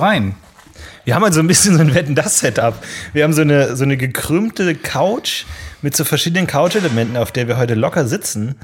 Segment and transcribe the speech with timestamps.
[0.00, 0.34] rein.
[1.04, 2.74] Wir haben halt so ein bisschen so ein Wetten-Das-Setup.
[3.12, 5.44] Wir haben so eine, so eine gekrümmte Couch
[5.82, 8.56] mit so verschiedenen Couch-Elementen, auf der wir heute locker sitzen.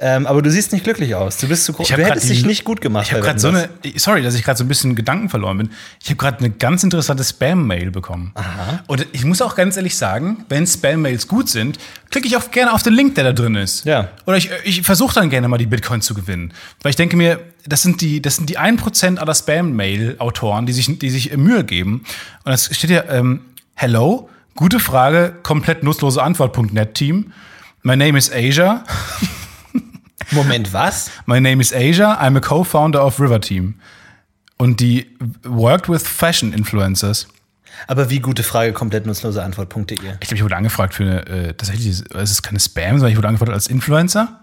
[0.00, 1.38] Ähm, aber du siehst nicht glücklich aus.
[1.38, 1.88] Du bist zu groß.
[1.88, 3.06] Du hättest dich nicht gut gemacht.
[3.06, 5.70] Ich habe gerade so eine, sorry, dass ich gerade so ein bisschen Gedanken verloren bin.
[6.00, 8.30] Ich habe gerade eine ganz interessante Spam-Mail bekommen.
[8.34, 8.84] Aha.
[8.86, 11.78] Und ich muss auch ganz ehrlich sagen, wenn Spam-Mails gut sind,
[12.10, 13.84] klicke ich auch gerne auf den Link, der da drin ist.
[13.86, 14.10] Ja.
[14.26, 16.52] Oder ich, ich versuche dann gerne mal die Bitcoin zu gewinnen.
[16.82, 20.98] Weil ich denke mir, das sind die, das sind die 1% aller Spam-Mail-Autoren, die sich,
[20.98, 22.04] die sich Mühe geben.
[22.44, 23.40] Und es steht hier, ähm,
[23.74, 27.32] hello, gute Frage, komplett nutzlose Antwort.net Team.
[27.82, 28.84] My name is Asia.
[30.30, 31.10] Moment, was?
[31.26, 32.16] My name is Asia.
[32.20, 33.76] I'm a co-founder of River Team.
[34.56, 35.06] Und die
[35.44, 37.28] worked with fashion influencers.
[37.86, 39.94] Aber wie gute Frage, komplett nutzlose Antwort.de.
[39.94, 43.16] Ich glaube, ich wurde angefragt für eine, äh, tatsächlich, es ist keine Spam, sondern ich
[43.16, 44.40] wurde angefragt als Influencer.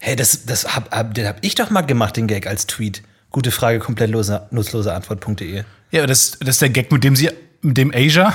[0.00, 3.02] Hey, das, das hab, hab, den hab ich doch mal gemacht, den Gag als Tweet.
[3.30, 5.64] Gute Frage, komplett lose, nutzlose Antwort.de.
[5.90, 8.32] Ja, das, das ist der Gag, mit dem sie, mit dem Asia,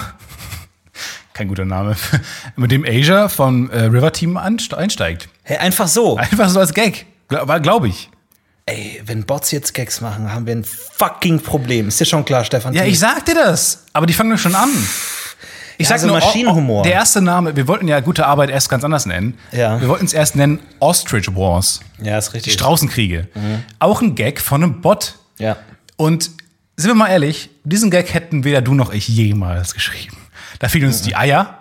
[1.41, 1.95] kein guter Name,
[2.55, 5.27] mit dem Asia vom äh, River Team einsteigt.
[5.43, 6.17] Hey, einfach so.
[6.17, 7.05] Einfach so als Gag.
[7.29, 8.09] War, glaube ich.
[8.67, 11.87] Ey, wenn Bots jetzt Gags machen, haben wir ein fucking Problem.
[11.87, 12.73] Ist dir schon klar, Stefan?
[12.75, 13.85] Ja, ich sag dir das.
[13.93, 14.69] Aber die fangen doch schon an.
[15.79, 16.83] Ich Ja, sag so nur, Maschinenhumor.
[16.83, 19.35] der erste Name, wir wollten ja gute Arbeit erst ganz anders nennen.
[19.51, 19.81] Ja.
[19.81, 21.79] Wir wollten es erst nennen Ostrich Wars.
[21.99, 22.53] Ja, ist Die richtig.
[22.53, 23.27] Straußenkriege.
[23.79, 25.15] Auch ein Gag von einem Bot.
[25.39, 25.57] Ja.
[25.97, 26.29] Und
[26.77, 30.17] sind wir mal ehrlich, diesen Gag hätten weder du noch ich jemals geschrieben.
[30.61, 31.57] Da fehlen uns die Eier,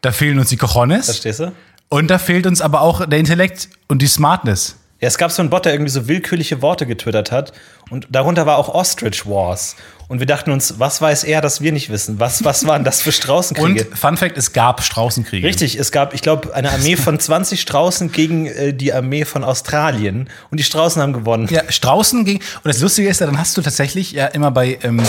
[0.00, 1.52] da fehlen uns die Cojones Verstehst du?
[1.88, 4.74] und da fehlt uns aber auch der Intellekt und die Smartness.
[5.00, 7.52] Ja, es gab so einen Bot, der irgendwie so willkürliche Worte getwittert hat.
[7.90, 9.76] Und darunter war auch Ostrich Wars.
[10.08, 12.18] Und wir dachten uns, was weiß er, dass wir nicht wissen?
[12.18, 13.84] Was, was waren das für Straußenkriege?
[13.84, 15.46] Und Fun Fact, es gab Straußenkriege.
[15.46, 19.44] Richtig, es gab, ich glaube, eine Armee von 20 Straußen gegen äh, die Armee von
[19.44, 20.28] Australien.
[20.50, 21.48] Und die Straußen haben gewonnen.
[21.48, 22.38] Ja, Straußen ging.
[22.38, 24.78] Und das Lustige ist ja, dann hast du tatsächlich ja immer bei.
[24.82, 25.00] Ähm,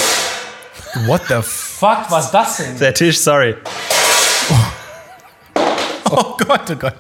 [1.06, 1.42] What the
[1.84, 2.78] fuck, was das denn?
[2.80, 3.56] Der Tisch, sorry.
[6.16, 6.94] Oh Gott, oh Gott.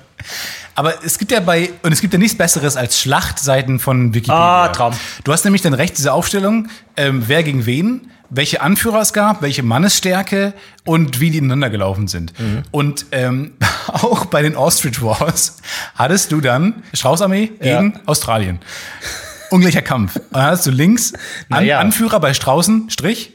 [0.74, 4.64] Aber es gibt ja bei, und es gibt ja nichts Besseres als Schlachtseiten von Wikipedia.
[4.64, 4.94] Ah, Traum.
[5.24, 6.68] Du hast nämlich dann rechts diese Aufstellung,
[6.98, 12.08] ähm, wer gegen wen, welche Anführer es gab, welche Mannesstärke und wie die ineinander gelaufen
[12.08, 12.34] sind.
[12.40, 12.64] Mhm.
[12.72, 13.54] Und ähm,
[13.88, 15.58] auch bei den Ostrich Wars
[15.94, 18.60] hattest du dann Straußarmee gegen Australien.
[19.52, 20.16] Ungleicher Kampf.
[20.16, 21.20] Und dann hattest du links An
[21.50, 21.78] Naja.
[21.80, 23.34] Anführer bei Straußen, Strich,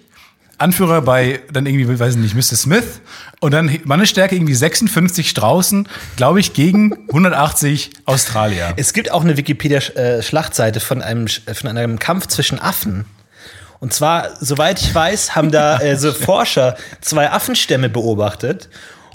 [0.58, 2.56] Anführer bei dann irgendwie, weiß ich nicht, Mr.
[2.56, 3.00] Smith
[3.40, 8.74] und dann Mannesstärke irgendwie 56 Straußen, glaube ich, gegen 180 Australier.
[8.76, 13.04] Es gibt auch eine Wikipedia-Schlachtseite von einem, von einem Kampf zwischen Affen.
[13.80, 18.68] Und zwar, soweit ich weiß, haben da äh, so Forscher zwei Affenstämme beobachtet.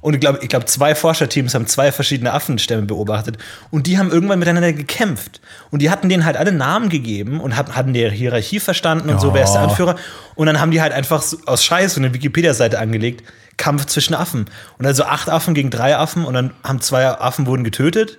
[0.03, 3.37] Und ich glaube, ich glaub, zwei Forscherteams haben zwei verschiedene Affenstämme beobachtet.
[3.71, 5.41] Und die haben irgendwann miteinander gekämpft.
[5.71, 9.19] Und die hatten denen halt alle Namen gegeben und hab, hatten die Hierarchie verstanden und
[9.21, 9.67] so, wer ist der Ja.
[9.69, 9.95] Anführer.
[10.35, 13.23] Und dann haben die halt einfach aus Scheiß so eine Wikipedia-Seite angelegt.
[13.57, 14.45] Kampf zwischen Affen.
[14.77, 16.25] Und also acht Affen gegen drei Affen.
[16.25, 18.17] Und dann haben zwei Affen wurden getötet.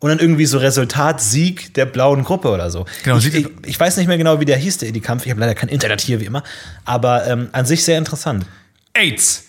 [0.00, 2.86] Und dann irgendwie so Resultat Sieg der blauen Gruppe oder so.
[3.04, 5.26] Genau, ich, sieht- ich, ich weiß nicht mehr genau, wie der hieß, der die Kampf.
[5.26, 6.42] Ich habe leider kein Internet hier, wie immer.
[6.84, 8.46] Aber ähm, an sich sehr interessant.
[8.94, 9.44] AIDS!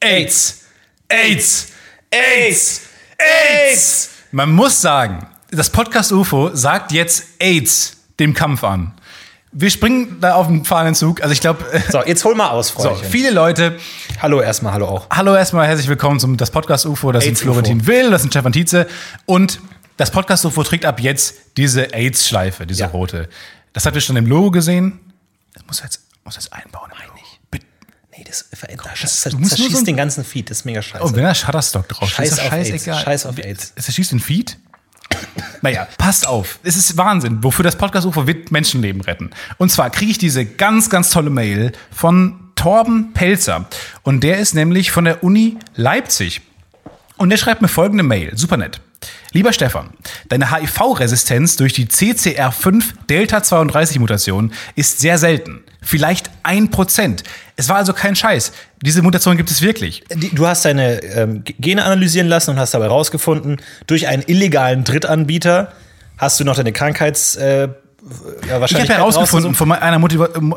[0.00, 0.12] AIDS!
[0.12, 0.59] AIDS!
[1.10, 1.66] AIDS!
[2.10, 2.82] AIDS!
[4.30, 8.92] Man muss sagen, das Podcast UFO sagt jetzt AIDS dem Kampf an.
[9.50, 11.20] Wir springen da auf den Fahnenzug.
[11.20, 13.10] Also ich glaube, So, jetzt hol mal aus, so, Freundchen.
[13.10, 13.76] viele Leute
[14.22, 15.06] hallo erstmal, hallo auch.
[15.10, 17.10] Hallo erstmal, herzlich willkommen zum das Podcast UFO.
[17.10, 17.42] Das sind AIDS.
[17.42, 18.86] Florentin Will, das sind Stefan Tietze
[19.26, 19.58] und
[19.96, 22.86] das Podcast UFO trägt ab jetzt diese AIDS-Schleife, diese Ja.
[22.86, 23.28] rote.
[23.72, 25.00] Das habt ihr schon im Logo gesehen.
[25.54, 26.88] Das muss jetzt, muss jetzt einbauen.
[26.90, 27.09] Bitte.
[28.20, 28.86] Nee, das verändert.
[29.00, 31.02] das- Das, nur zerschießt so- den ganzen Feed, das ist mega scheiße.
[31.02, 32.68] Oh, wenn da Shutterstock drauf Scheiß ist, ist auf das AIDS.
[32.70, 33.02] scheißegal.
[33.02, 33.72] Scheiß auf AIDS.
[33.76, 34.58] Es erschießt den Feed?
[35.62, 36.58] Naja, passt auf.
[36.62, 39.30] Es ist Wahnsinn, wofür das Podcast UFO wird Menschenleben retten.
[39.56, 43.64] Und zwar kriege ich diese ganz, ganz tolle Mail von Torben Pelzer.
[44.02, 46.42] Und der ist nämlich von der Uni Leipzig.
[47.16, 48.36] Und der schreibt mir folgende Mail.
[48.36, 48.82] Super nett.
[49.32, 49.90] Lieber Stefan,
[50.28, 55.62] deine HIV-Resistenz durch die CCR5-Delta-32-Mutation ist sehr selten.
[55.82, 57.22] Vielleicht ein Prozent.
[57.56, 58.52] Es war also kein Scheiß.
[58.82, 60.04] Diese Mutation gibt es wirklich.
[60.32, 65.72] Du hast deine ähm, Gene analysieren lassen und hast dabei rausgefunden, durch einen illegalen Drittanbieter
[66.18, 67.36] hast du noch deine Krankheits.
[67.36, 67.68] Äh,
[68.48, 70.00] ja, Ich wahrscheinlich habe herausgefunden von einer,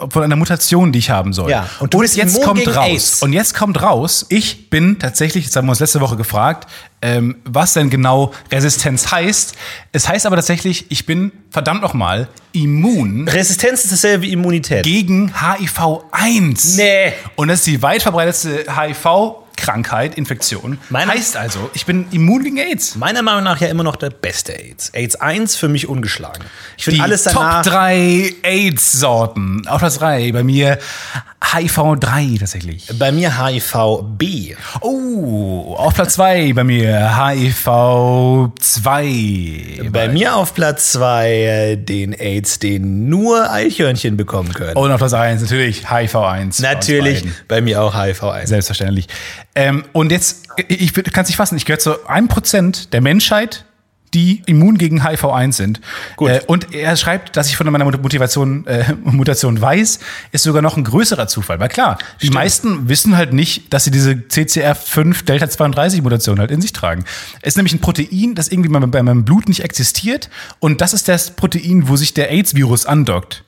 [0.10, 1.50] von einer Mutation, die ich haben soll.
[1.50, 2.86] Ja, und du bist jetzt kommt raus.
[2.88, 3.22] AIDS.
[3.22, 6.70] Und jetzt kommt raus, ich bin tatsächlich, das haben wir uns letzte Woche gefragt,
[7.02, 9.56] ähm, was denn genau Resistenz heißt.
[9.92, 14.84] Es heißt aber tatsächlich, ich bin verdammt nochmal immun Resistenz ist dasselbe wie Immunität.
[14.84, 16.78] gegen HIV-1.
[16.78, 17.14] Nee.
[17.36, 20.78] Und das ist die weit verbreitetste HIV- Krankheit, Infektion.
[20.90, 22.96] Meine- heißt also, ich bin immun gegen AIDS.
[22.96, 24.90] Meiner Meinung nach ja immer noch der beste AIDS.
[24.94, 26.44] AIDS 1 für mich ungeschlagen.
[26.78, 27.64] Ich finde alles danach.
[27.64, 29.68] Top 3 AIDS-Sorten.
[29.68, 30.78] Auf Platz 3 bei mir
[31.42, 32.88] HIV3 tatsächlich.
[32.98, 34.56] Bei mir HIV-B.
[34.82, 37.12] Oh, auf Platz 2 bei mir
[38.74, 39.90] HIV2.
[39.92, 44.76] Bei mir auf Platz 2 den AIDS, den nur Eichhörnchen bekommen können.
[44.76, 46.50] Und auf Platz 1 natürlich HIV1.
[46.50, 47.36] aus Natürlich, beiden.
[47.48, 48.48] bei mir auch HIV-1.
[48.48, 49.08] Selbstverständlich.
[49.56, 53.66] Ähm, und jetzt, ich kann es nicht fassen, ich gehöre zu einem Prozent der Menschheit,
[54.14, 55.82] die immun gegen HIV-1 sind.
[56.16, 56.30] Gut.
[56.30, 60.00] Äh, und er schreibt, dass ich von meiner Motivation, äh, Mutation weiß,
[60.32, 61.60] ist sogar noch ein größerer Zufall.
[61.60, 66.52] Weil klar, die meisten wissen halt nicht, dass sie diese CCR5 Delta 32 Mutation halt
[66.52, 67.06] in sich tragen.
[67.42, 70.30] Es ist nämlich ein Protein, das irgendwie bei meinem Blut nicht existiert.
[70.60, 73.44] Und das ist das Protein, wo sich der AIDS-Virus andockt.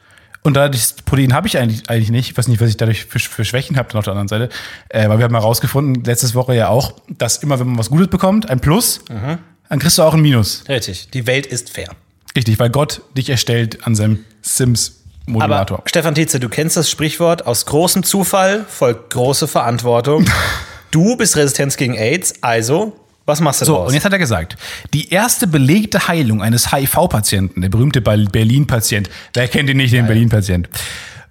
[0.45, 2.29] Und dadurch, das Protein habe ich eigentlich, eigentlich nicht.
[2.29, 4.49] Ich weiß nicht, was ich dadurch für, für Schwächen habe, dann auf der anderen Seite.
[4.89, 8.09] Äh, weil wir haben herausgefunden, letztes Woche ja auch, dass immer, wenn man was Gutes
[8.09, 10.63] bekommt, ein Plus, dann kriegst du auch ein Minus.
[10.69, 11.89] Richtig, die Welt ist fair.
[12.35, 15.81] Richtig, weil Gott dich erstellt an seinem Sims-Modulator.
[15.87, 20.25] Stefan Tietze, du kennst das Sprichwort, aus großem Zufall folgt große Verantwortung.
[20.91, 22.95] du bist Resistenz gegen AIDS, also
[23.25, 23.87] was machst du So, draus?
[23.89, 24.55] und jetzt hat er gesagt,
[24.93, 30.05] die erste belegte Heilung eines HIV-Patienten, der berühmte Ber- Berlin-Patient, wer kennt ihn nicht, den
[30.07, 30.69] Berlin-Patient?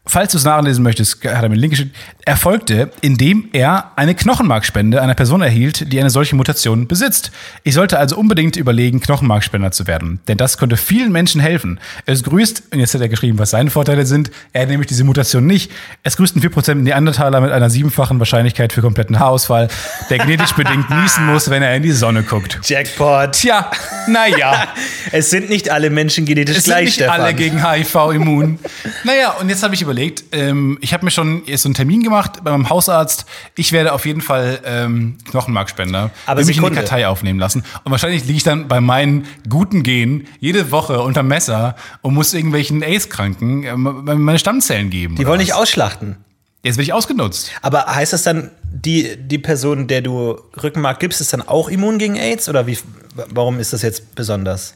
[0.06, 1.96] Falls du es nachlesen möchtest, hat er mir einen Link geschickt,
[2.26, 7.32] erfolgte, indem er eine Knochenmarkspende einer Person erhielt, die eine solche Mutation besitzt.
[7.62, 11.80] Ich sollte also unbedingt überlegen, Knochenmarkspender zu werden, denn das könnte vielen Menschen helfen.
[12.04, 15.04] Es grüßt, und jetzt hat er geschrieben, was seine Vorteile sind, er hat nämlich diese
[15.04, 15.72] Mutation nicht.
[16.02, 19.68] Es grüßten 4% Neandertaler mit einer siebenfachen Wahrscheinlichkeit für kompletten Haarausfall,
[20.10, 22.60] der genetisch bedingt niesen muss, wenn er in die Sonne guckt.
[22.62, 23.32] Jackpot.
[23.32, 23.70] Tja,
[24.06, 24.68] naja.
[25.12, 27.20] Es sind nicht alle Menschen genetisch Es sind gleich, nicht Stefan.
[27.20, 28.58] alle gegen HIV immun.
[29.04, 29.93] naja, und jetzt habe ich überlegt,
[30.32, 33.26] ähm, ich habe mir schon so einen Termin gemacht bei meinem Hausarzt.
[33.56, 36.10] Ich werde auf jeden Fall ähm, Knochenmarkspender.
[36.26, 36.70] Aber Will mich in die.
[36.70, 37.64] Kartei aufnehmen lassen.
[37.84, 42.34] Und wahrscheinlich liege ich dann bei meinen guten Genen jede Woche unter Messer und muss
[42.34, 45.16] irgendwelchen AIDS-Kranken äh, meine Stammzellen geben.
[45.16, 45.46] Die wollen was.
[45.46, 46.16] nicht ausschlachten.
[46.62, 47.50] Jetzt werde ich ausgenutzt.
[47.60, 51.98] Aber heißt das dann, die, die Person, der du Rückenmark gibst, ist dann auch immun
[51.98, 52.48] gegen AIDS?
[52.48, 52.78] Oder wie,
[53.14, 54.74] warum ist das jetzt besonders?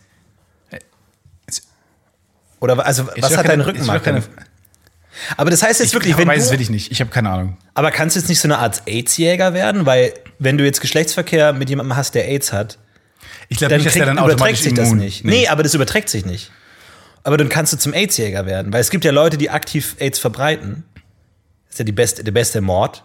[2.61, 4.03] Oder also, was hat dein Rückenmark?
[4.03, 4.23] keine-?
[5.37, 6.91] Aber das heißt jetzt wirklich, ich wenn weiß es du, wirklich nicht.
[6.93, 7.57] Ich habe keine Ahnung.
[7.75, 9.87] aber kannst du jetzt nicht so eine Art AIDS-Jäger werden?
[9.87, 12.79] Weil, wenn du jetzt Geschlechtsverkehr mit jemandem hast, der AIDS hat,
[13.49, 14.99] Ich glaube dann, nicht, dass der dann überträgt automatisch sich das immun.
[14.99, 15.25] nicht.
[15.25, 15.49] Nee.
[15.49, 16.51] aber das überträgt sich nicht.
[17.25, 18.73] Aber dann kannst du zum AIDS-Jäger werden.
[18.73, 20.85] Weil es gibt ja Leute, die aktiv AIDS verbreiten.
[21.67, 23.05] Das ist ja die beste, der beste Mord.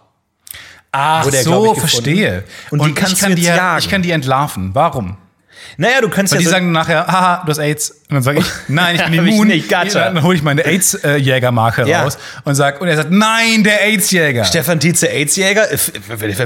[0.92, 2.44] Ach er, glaub so, ich, verstehe.
[2.70, 3.78] Und Und, die kannst ich, kann du die, jetzt ja- jagen.
[3.80, 4.70] ich kann die entlarven.
[4.74, 5.16] Warum?
[5.76, 7.90] Naja, du kannst Weil ja die so, sagen nachher, haha, du hast AIDS.
[7.90, 9.48] Und dann sage ich, nein, ich bin ich immun.
[9.48, 10.00] nicht, gotcha.
[10.10, 12.02] Dann hole ich meine AIDS-Jägermarke Ja.
[12.04, 14.44] raus und sag, und er sagt, nein, der AIDS-Jäger.
[14.44, 15.66] Stefan Tietze AIDS-Jäger.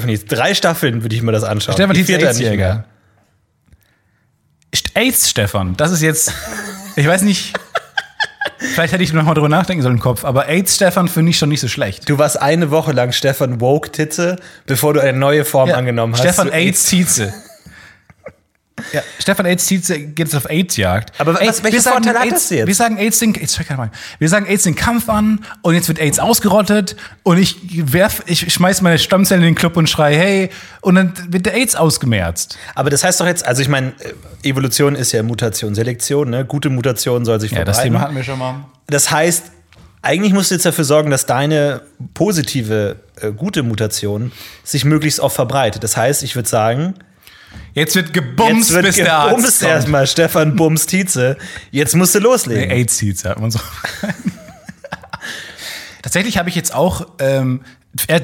[0.07, 1.75] Nicht Drei Staffeln würde ich mir das anschauen.
[1.75, 2.15] Stefan Tietze.
[2.15, 2.85] AIDS-Jäger.
[4.75, 6.33] St- AIDS-Stefan, das ist jetzt,
[6.97, 7.59] ich weiß nicht,
[8.75, 11.49] vielleicht hätte ich noch mal drüber nachdenken sollen im Kopf, aber AIDS-Stefan finde ich schon
[11.49, 12.09] nicht so schlecht.
[12.09, 14.37] Du warst eine Woche lang Stefan Woke Titze,
[14.67, 16.21] bevor du eine neue Form Ja, angenommen hast.
[16.21, 17.33] Stefan zu AIDS-Tietze.
[18.93, 21.13] Ja, Stefan AIDS-Tietze geht jetzt auf AIDS-Jagd.
[21.21, 22.67] Aber was- Ey, welche Vorteile hat AIDS, das jetzt?
[22.67, 23.35] Wir sagen AIDS den,
[23.69, 23.91] Ahnung.
[24.19, 27.57] wir sagen AIDS den Kampf an und jetzt wird AIDS ausgerottet und ich
[27.93, 31.55] werf, ich schmeiß meine Stammzellen in den Club und schrei, hey, und dann wird der
[31.55, 32.59] AIDS ausgemerzt.
[32.75, 33.89] Aber das heißt doch jetzt, also ich meine,
[34.43, 36.45] äh, Evolution ist ja Mutation, Selektion, ne?
[36.45, 37.93] Gute Mutation soll sich Ja, das verbreiten.
[37.95, 38.65] Thema hatten wir schon mal.
[38.87, 39.45] Das heißt,
[40.01, 41.83] eigentlich musst du jetzt dafür sorgen, dass deine
[42.15, 45.83] positive, äh, gute Mutation sich möglichst oft verbreitet.
[45.83, 46.95] Das heißt, ich würde sagen,
[47.75, 49.71] Jetzt wird gebumst, jetzt wird bis der Arzt gebumst kommt.
[49.71, 51.37] erstmal Stefan Bums Tietze.
[51.71, 52.69] Jetzt musst du loslegen.
[52.69, 53.61] Nee, AIDS-Tietze hat man so.
[56.03, 57.61] Tatsächlich habe ich jetzt auch ähm,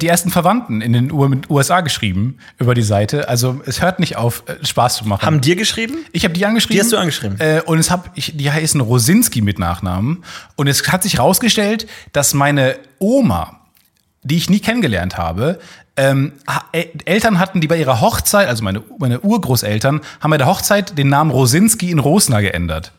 [0.00, 3.28] die ersten Verwandten in den USA geschrieben über die Seite.
[3.28, 5.25] Also es hört nicht auf, äh, Spaß zu machen.
[5.25, 5.97] Haben dir geschrieben?
[6.12, 6.76] Ich habe die angeschrieben.
[6.76, 7.40] Die hast du angeschrieben?
[7.40, 10.25] Äh, und es hab ich, die heißen Rosinski mit Nachnamen.
[10.57, 13.61] Und es hat sich herausgestellt, dass meine Oma,
[14.23, 15.59] die ich nie kennengelernt habe,
[15.97, 16.33] ähm,
[16.73, 20.99] äh, Eltern hatten, die bei ihrer Hochzeit, also meine, meine Urgroßeltern, haben bei der Hochzeit
[20.99, 22.93] den Namen Rosinski in Rosner geändert.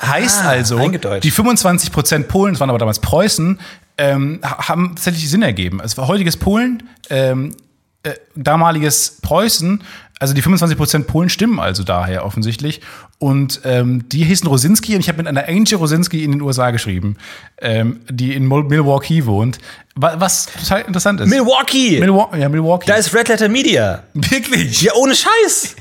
[0.00, 0.78] Heißt Ah, also,
[1.22, 3.60] die 25 Prozent Polen, das waren aber damals Preußen,
[3.98, 5.80] ähm, ha- haben tatsächlich Sinn ergeben.
[5.84, 7.54] Es war heutiges Polen, ähm,
[8.02, 9.82] äh, damaliges Preußen,
[10.22, 12.80] also die 25% Polen stimmen also daher offensichtlich.
[13.18, 16.70] Und ähm, die hießen Rosinski und ich habe mit einer Angie Rosinski in den USA
[16.70, 17.16] geschrieben,
[17.60, 19.58] ähm, die in Mil- Milwaukee wohnt.
[19.96, 21.28] Wa- Was total interessant ist.
[21.28, 22.00] Milwaukee!
[22.00, 22.40] Milwaukee.
[22.40, 22.86] Ja, Milwaukee.
[22.86, 24.04] da ist Red Letter Media.
[24.14, 24.80] Wirklich.
[24.80, 25.76] Ja, ohne Scheiß.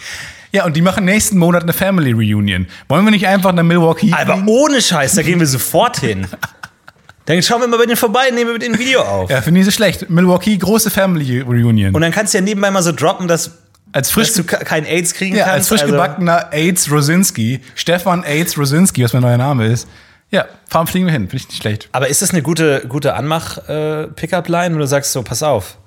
[0.52, 2.68] Ja, und die machen nächsten Monat eine Family Reunion.
[2.90, 4.50] Wollen wir nicht einfach nach Milwaukee Aber fliegen?
[4.50, 6.28] ohne Scheiß, da gehen wir sofort hin.
[7.26, 9.30] Dann schauen wir mal bei denen vorbei, nehmen wir mit denen ein Video auf.
[9.30, 10.10] Ja, finde ich so schlecht.
[10.10, 11.94] Milwaukee, große Family Reunion.
[11.94, 13.52] Und dann kannst du ja nebenbei mal so droppen, dass,
[13.94, 15.56] als frisch, dass du ke- keinen AIDS kriegen ja, kannst.
[15.56, 19.88] als frisch also- gebackener AIDS Rosinski, Stefan AIDS Rosinski, was mein neuer Name ist.
[20.30, 21.24] Ja, fahren fliegen wir hin.
[21.30, 21.90] Finde ich nicht schlecht.
[21.92, 25.78] Aber ist das eine gute, gute Anmach-Pickup-Line, wo du sagst so, pass auf,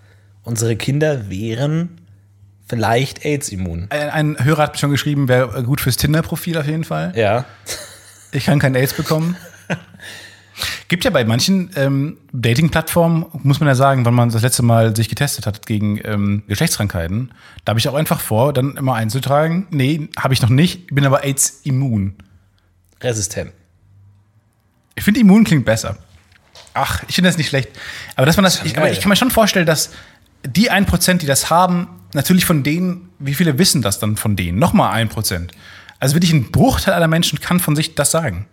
[0.43, 2.01] unsere Kinder wären
[2.69, 3.87] vielleicht AIDS-immun?
[3.91, 7.13] Ein, ein Hörer hat mir schon geschrieben, wäre gut fürs Tinder-Profil auf jeden Fall.
[7.17, 7.47] Ja.
[8.33, 9.37] Ich kann kein AIDS bekommen.
[10.89, 14.95] Gibt ja bei manchen ähm, Dating-Plattformen, muss man ja sagen, wenn man das letzte Mal
[14.95, 17.33] sich getestet hat gegen ähm, Geschlechtskrankheiten,
[17.65, 21.05] da habe ich auch einfach vor, dann immer einzutragen, nee, habe ich noch nicht, bin
[21.05, 22.15] aber AIDS-immun.
[23.01, 23.53] Resistent.
[24.95, 25.97] Ich finde, immun klingt besser.
[26.73, 27.71] Ach, ich finde das nicht schlecht.
[28.17, 29.91] Aber dass man das, ich, aber ich kann mir schon vorstellen, dass
[30.47, 34.59] die 1%, die das haben, natürlich von denen, wie viele wissen das dann von denen?
[34.59, 35.49] Nochmal 1%.
[36.01, 38.47] Also wirklich ein Bruchteil aller Menschen kann von sich das sagen.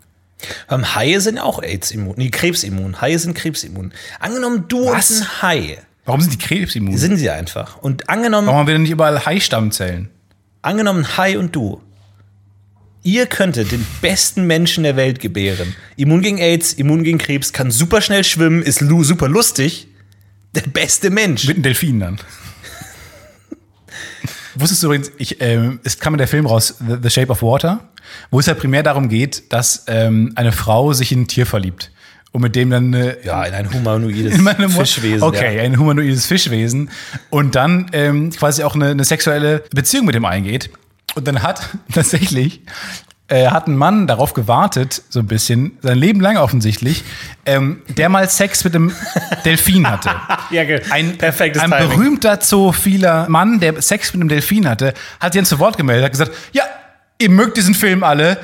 [0.69, 2.15] Ähm, Haie sind auch AIDS-immun.
[2.17, 3.01] Nee, Krebsimmun.
[3.01, 3.93] Haie sind krebsimmun.
[4.19, 5.12] Angenommen, du Was?
[5.12, 5.77] und ein Hai.
[6.05, 6.98] Warum sind die krebsimmun?
[6.98, 7.77] Sind sie einfach.
[7.77, 10.10] Und angenommen, Warum haben wir denn nicht überall Hai-Stammzellen?
[10.63, 11.81] angenommen, Hai und du.
[13.03, 15.75] Ihr könntet den besten Menschen der Welt gebären.
[15.95, 19.88] Immun gegen AIDS, immun gegen Krebs, kann super schnell schwimmen, ist super lustig.
[20.53, 21.48] Der beste Mensch.
[21.48, 22.19] Mit einem Delfin dann.
[24.55, 27.41] Wusstest du übrigens, ich, ähm, es kam in der Film raus, The, The Shape of
[27.41, 27.89] Water,
[28.30, 31.91] wo es ja primär darum geht, dass ähm, eine Frau sich in ein Tier verliebt.
[32.34, 35.22] Und mit dem dann eine, Ja, in ein humanoides in Fischwesen.
[35.24, 35.63] Okay, Ja.
[35.63, 36.89] ein humanoides Fischwesen.
[37.30, 40.70] Und dann ähm, quasi auch eine, eine sexuelle Beziehung mit dem eingeht.
[41.15, 42.62] Und dann hat tatsächlich
[43.27, 47.03] äh, hat ein Mann darauf gewartet, so ein bisschen, sein Leben lang offensichtlich,
[47.46, 48.91] ähm, der mal Sex mit einem
[49.46, 50.10] Delfin hatte.
[50.51, 51.89] Ja, ge- Ein, perfektes ein Timing.
[51.89, 56.06] berühmter zoophiler Mann, der Sex mit einem Delfin hatte, hat sich dann zu Wort gemeldet,
[56.06, 56.63] hat gesagt, ja,
[57.22, 58.38] ihr mögt diesen Film alle.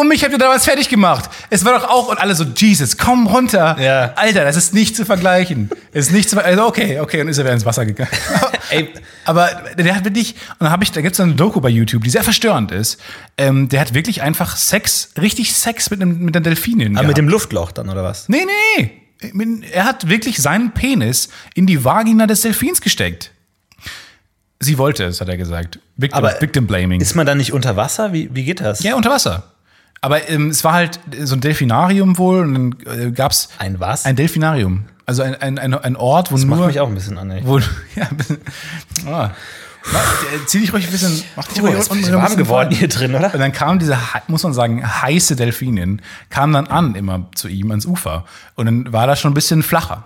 [0.00, 1.30] Und mich habt ihr damals fertig gemacht.
[1.48, 3.76] Es war doch auch, und alle so, Jesus, komm runter.
[3.78, 4.14] Ja.
[4.16, 5.70] Alter, das ist nicht zu vergleichen.
[5.92, 8.10] Ist nicht zu Also, okay, okay, und ist er wieder ins Wasser gegangen.
[8.70, 8.88] Ey.
[9.24, 12.02] Aber der hat wirklich, und dann habe ich, da gibt es eine Doku bei YouTube,
[12.02, 13.00] die sehr verstörend ist.
[13.38, 16.96] Ähm, der hat wirklich einfach Sex, richtig Sex mit einem, mit einer Delfinin.
[16.96, 17.18] Aber mit gehabt.
[17.18, 18.28] dem Luftloch dann, oder was?
[18.28, 18.44] Nee,
[18.78, 18.90] nee,
[19.32, 19.60] nee.
[19.72, 23.30] Er hat wirklich seinen Penis in die Vagina des Delfins gesteckt.
[24.66, 25.78] Sie wollte es, hat er gesagt.
[25.96, 27.00] Victim, Aber Victim Blaming.
[27.00, 28.12] Ist man da nicht unter Wasser?
[28.12, 28.82] Wie, wie geht das?
[28.82, 29.44] ja, unter Wasser.
[30.00, 32.54] Aber ähm, es war halt so ein Delfinarium wohl und
[32.84, 34.04] dann äh, gab es Ein was?
[34.04, 34.84] ein Delfinarium.
[35.06, 36.56] Also ein, ein, ein, ein Ort, wo das nur.
[36.56, 37.42] macht mich auch ein bisschen an, ey.
[37.44, 37.58] Wo,
[37.94, 38.08] ja,
[39.06, 39.30] ah.
[39.86, 41.22] Äh, Zieh dich ruhig ein bisschen.
[41.36, 43.32] Mach dich Oh, ruhig ist warm geworden hier drin, oder?
[43.32, 43.96] Und dann kam diese,
[44.26, 48.24] muss man sagen, heiße Delfinin, kam dann an immer zu ihm ans Ufer.
[48.56, 50.02] Und dann war das schon ein bisschen flacher.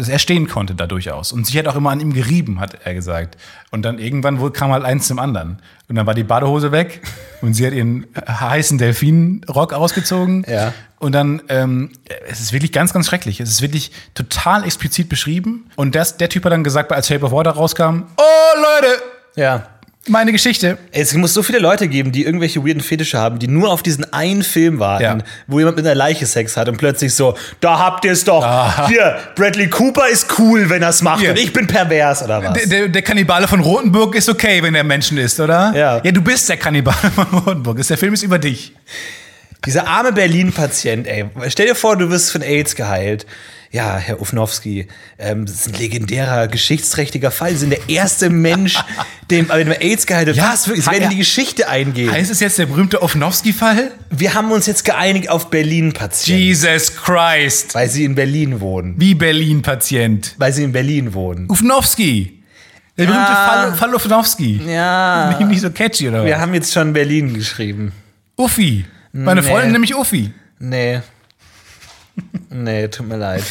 [0.00, 1.30] Dass er stehen konnte da durchaus.
[1.30, 3.36] Und sie hat auch immer an ihm gerieben, hat er gesagt.
[3.70, 5.60] Und dann irgendwann wohl kam halt eins zum anderen.
[5.88, 7.02] Und dann war die Badehose weg
[7.42, 10.46] und sie hat ihren heißen Delfinrock ausgezogen.
[10.48, 10.72] Ja.
[11.00, 11.90] Und dann, ähm,
[12.28, 13.40] es ist wirklich ganz, ganz schrecklich.
[13.40, 15.66] Es ist wirklich total explizit beschrieben.
[15.76, 19.02] Und das, der Typ hat dann gesagt, als Shape of Water rauskam, oh Leute,
[19.36, 19.66] Ja.
[20.08, 20.78] Meine Geschichte.
[20.92, 24.10] Es muss so viele Leute geben, die irgendwelche weirden Fetische haben, die nur auf diesen
[24.12, 25.18] einen Film warten, Ja.
[25.46, 28.42] wo jemand mit einer Leiche Sex hat und plötzlich so, da habt ihr es doch.
[28.42, 28.88] Ah.
[28.88, 31.30] Hier, Bradley Cooper ist cool, wenn er es macht Hier.
[31.30, 32.54] und ich bin pervers oder was?
[32.54, 35.72] Der, der, der Kannibale von Rotenburg ist okay, wenn er Menschen isst, oder?
[35.76, 36.00] Ja.
[36.02, 37.78] Ja, du bist der Kannibale von Rotenburg.
[37.78, 38.72] Ist- Der Film ist über dich.
[39.66, 41.26] Dieser arme Berlin-Patient, ey.
[41.48, 43.26] Stell dir vor, du wirst von AIDS geheilt.
[43.72, 47.52] Ja, Herr Ufnowski, ähm, das ist ein legendärer, geschichtsträchtiger Fall.
[47.52, 48.76] Sie sind der erste Mensch,
[49.30, 50.34] dem, AIDS geheilt.
[50.34, 50.64] Ja, Was?
[50.64, 52.10] Sie werden in die Geschichte eingehen.
[52.10, 53.92] Heißt es jetzt der berühmte Ofnowski-Fall?
[54.10, 57.72] Wir haben uns jetzt geeinigt auf Berlin-Patient, Jesus Christ.
[57.76, 58.94] weil sie in Berlin wohnen.
[58.98, 60.34] Wie Berlin-Patient.
[60.36, 61.48] Weil sie in Berlin wohnen.
[61.48, 62.42] Ufnowski.
[62.98, 63.46] Der berühmte Ja.
[63.46, 64.60] Fall, Fall Ufnowski.
[64.66, 65.36] Ja.
[65.38, 66.40] Nicht, nicht so catchy, oder Wir was?
[66.40, 67.92] haben jetzt schon Berlin geschrieben.
[68.36, 68.84] Uffi.
[69.12, 69.46] Meine Nee.
[69.48, 70.32] Freundin nämlich Uffi.
[70.58, 71.00] Nee.
[72.50, 73.44] Nee, tut mir leid.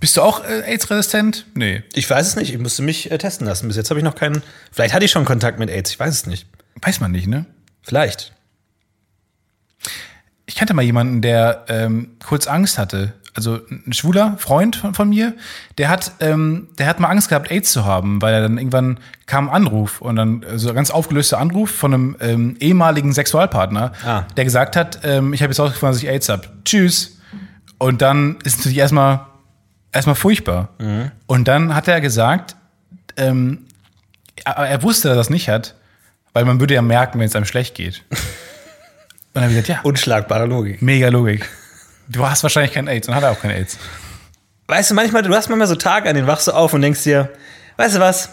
[0.00, 1.46] Bist du auch äh, AIDS-resistent?
[1.54, 1.82] Nee.
[1.94, 2.52] Ich weiß es nicht.
[2.52, 3.66] Ich musste mich äh, testen lassen.
[3.66, 4.42] Bis jetzt habe ich noch keinen.
[4.70, 5.90] Vielleicht hatte ich schon Kontakt mit AIDS.
[5.90, 6.46] Ich weiß es nicht.
[6.80, 7.46] Weiß man nicht, ne?
[7.82, 8.32] Vielleicht.
[10.46, 13.12] Ich kannte mal jemanden, der ähm, kurz Angst hatte.
[13.34, 15.34] Also ein schwuler Freund von, von mir,
[15.78, 18.98] der hat, ähm, der hat mal Angst gehabt, AIDS zu haben, weil er dann irgendwann
[19.26, 23.92] kam ein Anruf und dann so ein ganz aufgelöster Anruf von einem ähm, ehemaligen Sexualpartner,
[24.04, 24.22] Ah.
[24.36, 26.48] der gesagt hat, ähm, ich habe jetzt rausgefunden, dass ich AIDS habe.
[26.64, 27.17] Tschüss.
[27.78, 29.26] Und dann ist natürlich erstmal
[29.92, 30.70] erstmal furchtbar.
[31.26, 32.56] Und dann hat er gesagt,
[33.16, 33.66] ähm,
[34.44, 35.74] aber er wusste, dass er das nicht hat,
[36.32, 38.04] weil man würde ja merken, wenn es einem schlecht geht.
[38.10, 40.82] Und dann habe ich gesagt, ja, Unschlagbare Logik.
[40.82, 41.48] Mega Logik.
[42.08, 43.76] Du hast wahrscheinlich kein AIDS und hat er auch kein AIDS.
[44.66, 47.02] Weißt du, manchmal, du hast manchmal so Tage, an denen wachst du auf und denkst
[47.04, 47.30] dir,
[47.76, 48.30] weißt du was?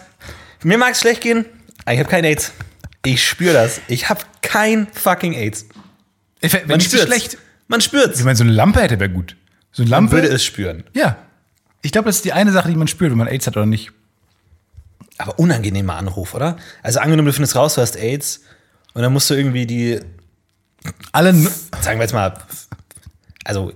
[0.62, 1.44] Mir mag es schlecht gehen,
[1.84, 2.52] aber ich habe kein AIDS.
[3.04, 3.80] Ich spüre das.
[3.88, 5.66] Ich habe kein fucking AIDS.
[6.40, 7.04] Wenn spürt's.
[7.04, 7.38] schlecht.
[7.68, 8.18] Man spürt's.
[8.18, 9.36] Ich meine, so eine Lampe hätte wäre gut.
[9.72, 10.12] So eine Man Lampe.
[10.16, 10.84] würde es spüren.
[10.94, 11.16] ja.
[11.82, 13.66] Ich glaube, das ist die eine Sache, die man spürt, wenn man AIDS hat oder
[13.66, 13.92] nicht.
[15.18, 16.56] Aber unangenehmer Anruf, oder?
[16.82, 18.40] Also angenommen, du findest raus, du hast AIDS
[18.92, 20.00] und dann musst du irgendwie die,
[21.12, 22.36] Alle, sagen wir jetzt mal,
[23.44, 23.72] also,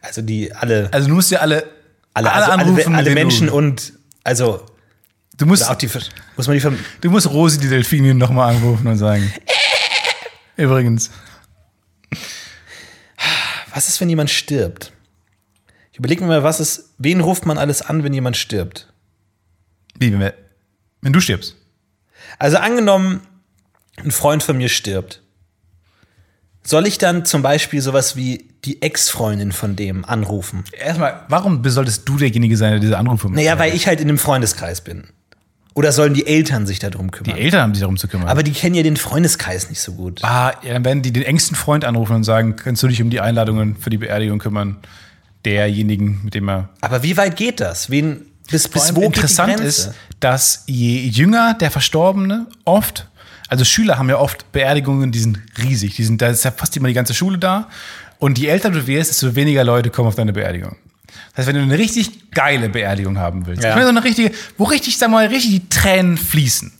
[0.00, 1.64] also die alle, also du musst ja alle,
[2.14, 4.64] alle, also alle, mit alle denen Menschen Du, und, also,
[5.36, 5.90] du, musst, auch die,
[6.36, 9.30] muss man die, du musst Rosi die Delfinin nochmal anrufen und sagen.
[10.56, 11.10] Übrigens.
[13.72, 14.92] was ist, wenn jemand stirbt?
[15.92, 18.92] Ich überlege mir mal, was ist, wen ruft man alles an, wenn jemand stirbt?
[19.98, 20.34] Wie, wenn, wir,
[21.00, 21.56] wenn du stirbst.
[22.38, 23.20] Also angenommen,
[23.96, 25.22] ein Freund von mir stirbt.
[26.64, 30.64] Soll ich dann zum Beispiel sowas wie die Ex-Freundin von dem anrufen?
[30.72, 33.36] Erstmal, warum solltest du derjenige sein, der diese Anrufe macht?
[33.36, 35.08] Naja, weil ich halt in einem Freundeskreis bin.
[35.74, 37.36] Oder sollen die Eltern sich darum Die kümmern?
[37.36, 38.28] Eltern haben sich darum zu kümmern.
[38.28, 40.22] Aber die kennen ja den Freundeskreis nicht so gut.
[40.22, 43.10] ah, ja, dann werden die den engsten Freund anrufen und sagen, kannst du dich um
[43.10, 44.76] die Einladungen für die Beerdigung kümmern?
[45.44, 46.68] Derjenigen, mit dem er.
[46.80, 47.90] Aber wie weit geht das?
[47.90, 49.90] Wen, bis, bis wo interessant die ist,
[50.20, 53.08] dass je jünger der Verstorbene oft,
[53.48, 56.76] also Schüler haben ja oft Beerdigungen, die sind riesig, die sind, da ist ja fast
[56.76, 57.68] immer die ganze Schule da.
[58.18, 60.76] Und je älter du wirst, desto weniger Leute kommen auf deine Beerdigung.
[61.30, 63.70] Das heißt, wenn du eine richtig geile Beerdigung haben willst, Ja.
[63.70, 66.72] ich meine, so eine richtige, wo richtig, wir mal, richtig die Tränen fließen,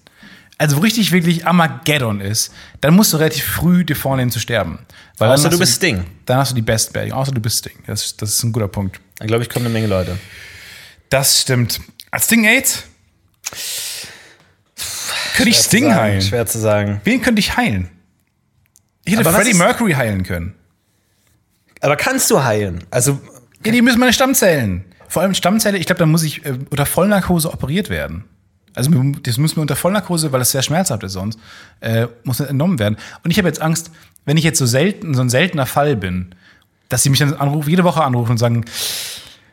[0.59, 4.79] also wo richtig wirklich Armageddon ist, dann musst du relativ früh dir vornehmen zu sterben.
[5.19, 6.05] Weil Außer du bist Sting.
[6.27, 7.75] Dann hast du die beste Beerdigung, außer du bist Sting.
[7.87, 9.01] Das, das ist ein guter Punkt.
[9.19, 10.19] Dann glaube ich, kommen eine Menge Leute.
[11.11, 11.81] Das stimmt.
[12.11, 12.85] Als Sting AIDS?
[15.37, 16.23] Könnte ich Sting Sagen, heilen?
[16.23, 17.01] Schwer zu sagen.
[17.05, 17.91] Wen könnte ich heilen?
[19.05, 20.55] Ich hätte Freddie Mercury heilen können.
[21.81, 22.85] Aber kannst du heilen?
[22.91, 23.21] Also,
[23.65, 24.85] Ja, die müssen meine Stammzellen.
[25.09, 28.25] Vor allem Stammzelle, ich glaube, da muss ich äh, unter Vollnarkose operiert werden.
[28.75, 28.91] Also
[29.23, 31.39] das muss mir unter Vollnarkose, weil das sehr schmerzhaft ist sonst,
[31.81, 32.97] äh, muss entnommen werden.
[33.23, 33.91] Und ich habe jetzt Angst,
[34.25, 36.35] wenn ich jetzt so selten, so ein seltener Fall bin,
[36.89, 38.65] dass sie mich dann anrufen, jede Woche anrufen und sagen,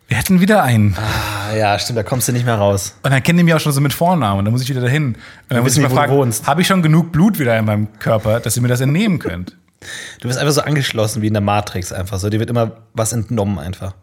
[0.07, 0.95] wir hätten wieder einen.
[0.97, 2.95] ah, ja, stimmt, da kommst du nicht mehr raus.
[3.03, 4.39] Und dann kennen die mich auch schon so mit Vornamen.
[4.39, 5.05] Und dann muss ich wieder dahin.
[5.05, 8.39] Und dann muss ich mal fragen, habe ich schon genug Blut wieder in meinem Körper,
[8.39, 9.55] dass ihr mir das entnehmen könnt?
[10.19, 12.29] Du bist einfach so angeschlossen wie in der Matrix einfach so.
[12.29, 13.93] Dir wird immer was entnommen einfach.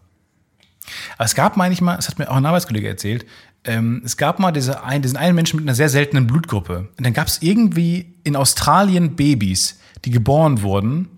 [1.17, 3.25] Aber es gab manchmal, das hat mir auch ein Arbeitskollege erzählt,
[3.65, 6.87] ähm, es gab mal diese ein, diesen einen Menschen mit einer sehr seltenen Blutgruppe.
[6.97, 11.09] Und dann gab es irgendwie in Australien Babys, die geboren wurden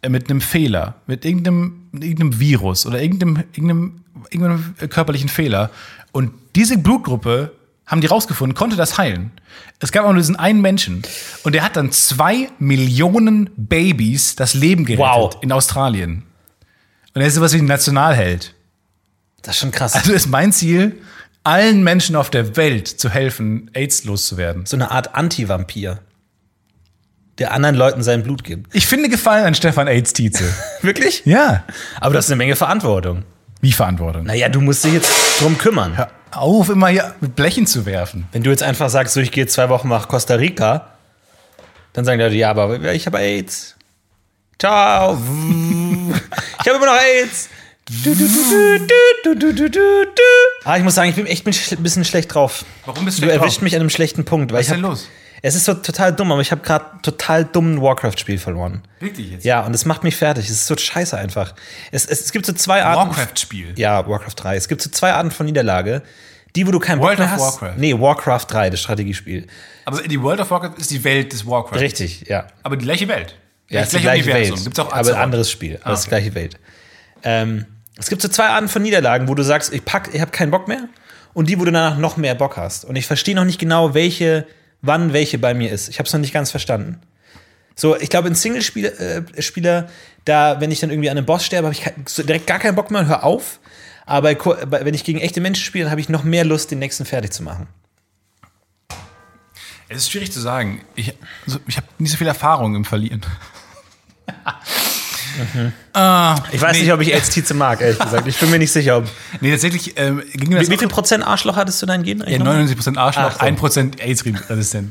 [0.00, 5.70] äh, mit einem Fehler, mit irgendeinem, irgendeinem Virus oder irgendeinem, irgendeinem, irgendeinem körperlichen Fehler.
[6.12, 7.52] Und diese Blutgruppe
[7.86, 9.32] haben die rausgefunden, konnte das heilen.
[9.80, 11.02] Es gab auch nur diesen einen Menschen
[11.42, 15.36] und der hat dann zwei Millionen Babys das Leben gerettet Wow.
[15.42, 16.22] in Australien.
[17.14, 18.54] Und er ist sowas wie ein Nationalheld.
[19.42, 19.94] Das ist schon krass.
[19.94, 21.00] Also ist mein Ziel,
[21.44, 24.66] allen Menschen auf der Welt zu helfen, AIDS loszuwerden.
[24.66, 25.98] so eine Art Anti-Vampir,
[27.38, 28.74] der anderen Leuten sein Blut gibt.
[28.74, 30.44] Ich finde Gefallen an Stefan AIDS Tietze.
[30.82, 31.22] Wirklich?
[31.24, 31.64] ja.
[32.00, 33.24] Aber das ist eine Menge Verantwortung.
[33.60, 34.24] Wie Verantwortung?
[34.24, 35.96] Naja, du musst dich jetzt drum kümmern.
[35.96, 38.26] Hör auf, immer hier mit Blechen zu werfen.
[38.32, 40.88] Wenn du jetzt einfach sagst, so, ich gehe zwei Wochen nach Costa Rica,
[41.92, 43.76] dann sagen die Leute, ja, aber ich habe AIDS.
[44.58, 45.18] Ciao.
[46.64, 47.48] Ich habe immer noch AIDS.
[47.92, 48.14] Du,
[49.34, 49.80] du, du,
[50.64, 52.64] ah, ich muss sagen, ich bin echt ein bisschen schlecht drauf.
[52.86, 53.62] Warum bist du schlecht Du erwischt drauf?
[53.62, 54.50] mich an einem schlechten Punkt.
[54.50, 55.08] Was ist denn los?
[55.42, 58.82] Es ist so total dumm, aber ich habe gerade total dummen Warcraft-Spiel verloren.
[58.98, 59.44] Wirklich jetzt?
[59.44, 60.46] Ja, und es macht mich fertig.
[60.46, 61.54] Es ist so scheiße einfach.
[61.90, 63.10] Es, es, es gibt so zwei Arten.
[63.10, 63.74] Warcraft-Spiel.
[63.76, 64.56] Ja, Warcraft 3.
[64.56, 66.02] Es gibt so zwei Arten von Niederlage.
[66.56, 67.60] Die, wo du keinen World Bock mehr of hast.
[67.60, 67.78] Warcraft.
[67.78, 69.46] Nee, Warcraft 3, das Strategiespiel.
[69.84, 71.78] Aber die World of Warcraft ist die Welt des Warcraft.
[71.78, 72.46] Richtig, ja.
[72.62, 73.36] Aber die gleiche Welt.
[73.68, 74.56] Ja, ja das gleiche, gleiche Universum.
[74.56, 74.64] Welt.
[74.64, 75.16] Gibt's auch Azeroth.
[75.16, 75.96] aber anderes Spiel, aber ah, okay.
[75.96, 76.58] das gleiche Welt.
[77.24, 80.30] Ähm, es gibt so zwei Arten von Niederlagen, wo du sagst, ich pack, ich habe
[80.30, 80.88] keinen Bock mehr.
[81.34, 82.84] Und die, wo du danach noch mehr Bock hast.
[82.84, 84.46] Und ich verstehe noch nicht genau, welche,
[84.82, 85.88] wann welche bei mir ist.
[85.88, 87.00] Ich habe es noch nicht ganz verstanden.
[87.74, 89.84] So, ich glaube, in Single-Spieler, äh,
[90.26, 92.90] da, wenn ich dann irgendwie an einem Boss sterbe, habe ich direkt gar keinen Bock
[92.90, 93.60] mehr und hör auf.
[94.04, 96.80] Aber bei wenn ich gegen echte Menschen spiele, dann habe ich noch mehr Lust, den
[96.80, 97.66] nächsten fertig zu machen.
[99.88, 100.84] Es ist schwierig zu sagen.
[100.96, 101.14] Ich,
[101.46, 103.22] also, ich habe nicht so viel Erfahrung im Verlieren.
[105.92, 108.26] Ah, Ich weiß nee, nicht, ob ich AIDS Tietze mag, ehrlich gesagt.
[108.26, 109.08] Ich bin mir nicht sicher, ob.
[109.40, 112.22] Nee, tatsächlich ähm, ging mir das Wie, viel Prozent Arschloch hattest du dein Gen?
[112.22, 112.62] eigentlich Ja, nochmal?
[112.64, 113.46] 99% Arschloch, Ach so.
[113.66, 114.90] 1% AIDS-resistent.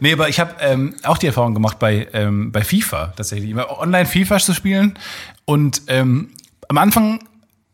[0.00, 3.78] nee, aber ich habe ähm, auch die Erfahrung gemacht bei, ähm, bei FIFA tatsächlich, immer
[3.78, 4.98] online FIFA zu spielen.
[5.44, 6.30] Und ähm,
[6.68, 7.20] am Anfang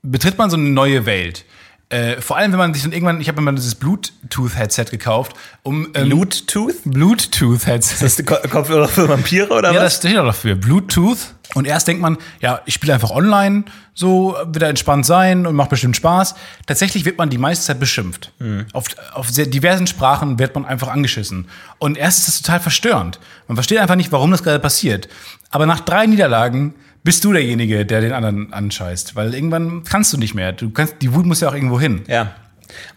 [0.03, 1.44] betritt man so eine neue Welt.
[1.90, 5.33] Äh, vor allem, wenn man sich dann irgendwann, ich habe mir mal dieses Bluetooth-Headset gekauft,
[5.62, 6.74] um ähm, Bluetooth?
[6.85, 7.94] Bluetooth-Headset.
[8.05, 9.98] Das ist Ko- Kopfhörer für Vampire oder Ja, was?
[10.01, 10.55] das steht auch dafür.
[10.55, 11.18] Bluetooth.
[11.55, 15.70] Und erst denkt man, ja, ich spiele einfach online, so wieder entspannt sein und macht
[15.70, 16.35] bestimmt Spaß.
[16.66, 18.33] Tatsächlich wird man die meiste Zeit beschimpft.
[18.74, 21.48] Auf, auf sehr diversen Sprachen wird man einfach angeschissen.
[21.79, 23.18] Und erst ist das total verstörend.
[23.46, 25.09] Man versteht einfach nicht, warum das gerade passiert.
[25.51, 26.74] Aber nach drei Niederlagen
[27.09, 29.16] bist du derjenige, der den anderen anscheißt.
[29.16, 30.53] Weil irgendwann kannst du nicht mehr.
[30.53, 32.03] Du kannst, die Wut muss ja auch irgendwo hin.
[32.07, 32.35] Ja.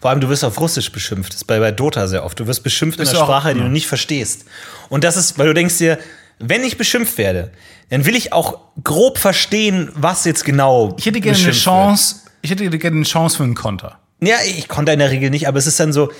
[0.02, 1.32] Vor allem, du wirst auf Russisch beschimpft.
[1.32, 2.38] Das ist bei, bei Dota sehr oft.
[2.38, 4.44] Du wirst beschimpft Bist in einer Sprache, die du nicht verstehst.
[4.90, 5.98] Und das ist, weil du denkst dir,
[6.38, 7.52] wenn ich beschimpft werde,
[7.88, 10.94] dann will ich auch grob verstehen, was jetzt genau.
[10.98, 13.98] Ich hätte gerne eine Chance, ich hätte gerne eine Chance für einen Konter.
[14.20, 14.30] Wird.
[14.30, 16.12] Ja, ich konnte in der Regel nicht, aber es ist dann so.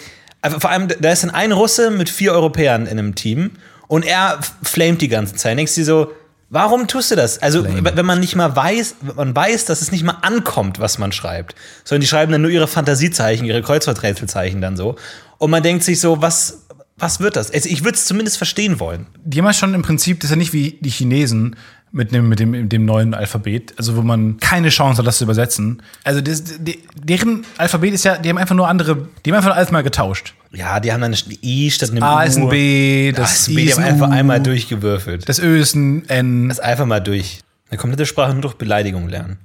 [0.43, 3.51] Vor allem, da ist dann ein Russe mit vier Europäern in einem Team
[3.87, 5.59] und er flamet die ganze Zeit.
[5.59, 6.13] Denkst du dir so,
[6.53, 7.39] warum tust du das?
[7.39, 11.11] Also, wenn man nicht mal weiß, man weiß, dass es nicht mal ankommt, was man
[11.11, 14.97] schreibt, sondern die schreiben dann nur ihre Fantasiezeichen, ihre Kreuzworträtselzeichen dann so.
[15.39, 17.53] Und man denkt sich so, was, was wird das?
[17.53, 19.07] Also, ich würde es zumindest verstehen wollen.
[19.25, 21.57] Die haben ja schon im Prinzip, das ist ja nicht wie die Chinesen
[21.91, 25.19] mit dem, mit dem, mit dem neuen Alphabet, also wo man keine Chance hat, das
[25.19, 25.83] zu übersetzen.
[26.05, 29.57] Also das, de, deren Alphabet ist ja, die haben einfach nur andere, die haben einfach
[29.57, 30.35] alles mal getauscht.
[30.55, 32.27] Ja, die haben dann ein I statt einem A U.
[32.27, 35.29] ist ein B, Das das ist I B, die haben ein einfach U, einmal durchgewürfelt.
[35.29, 36.49] das Ö ist ein N.
[36.49, 37.41] Das ist einfach mal durch.
[37.71, 39.39] Eine komplette Sprache nur durch Beleidigung lernen.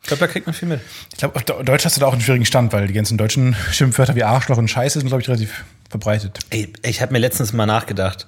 [0.00, 0.80] Ich glaube, da kriegt man viel mit.
[1.12, 4.14] Ich glaube, Deutsch hast du da auch einen schwierigen Stand, weil die ganzen deutschen Schimpfwörter
[4.16, 6.40] wie Arschloch und Scheiße sind, glaube ich, relativ verbreitet.
[6.50, 8.26] Ey, ich habe mir letztens mal nachgedacht,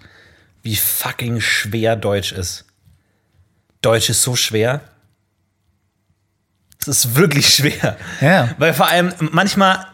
[0.62, 2.66] wie fucking schwer Deutsch ist.
[3.80, 4.82] Deutsch ist so schwer.
[6.80, 7.96] Es ist wirklich schwer.
[8.20, 8.50] Ja.
[8.58, 9.86] Weil vor allem manchmal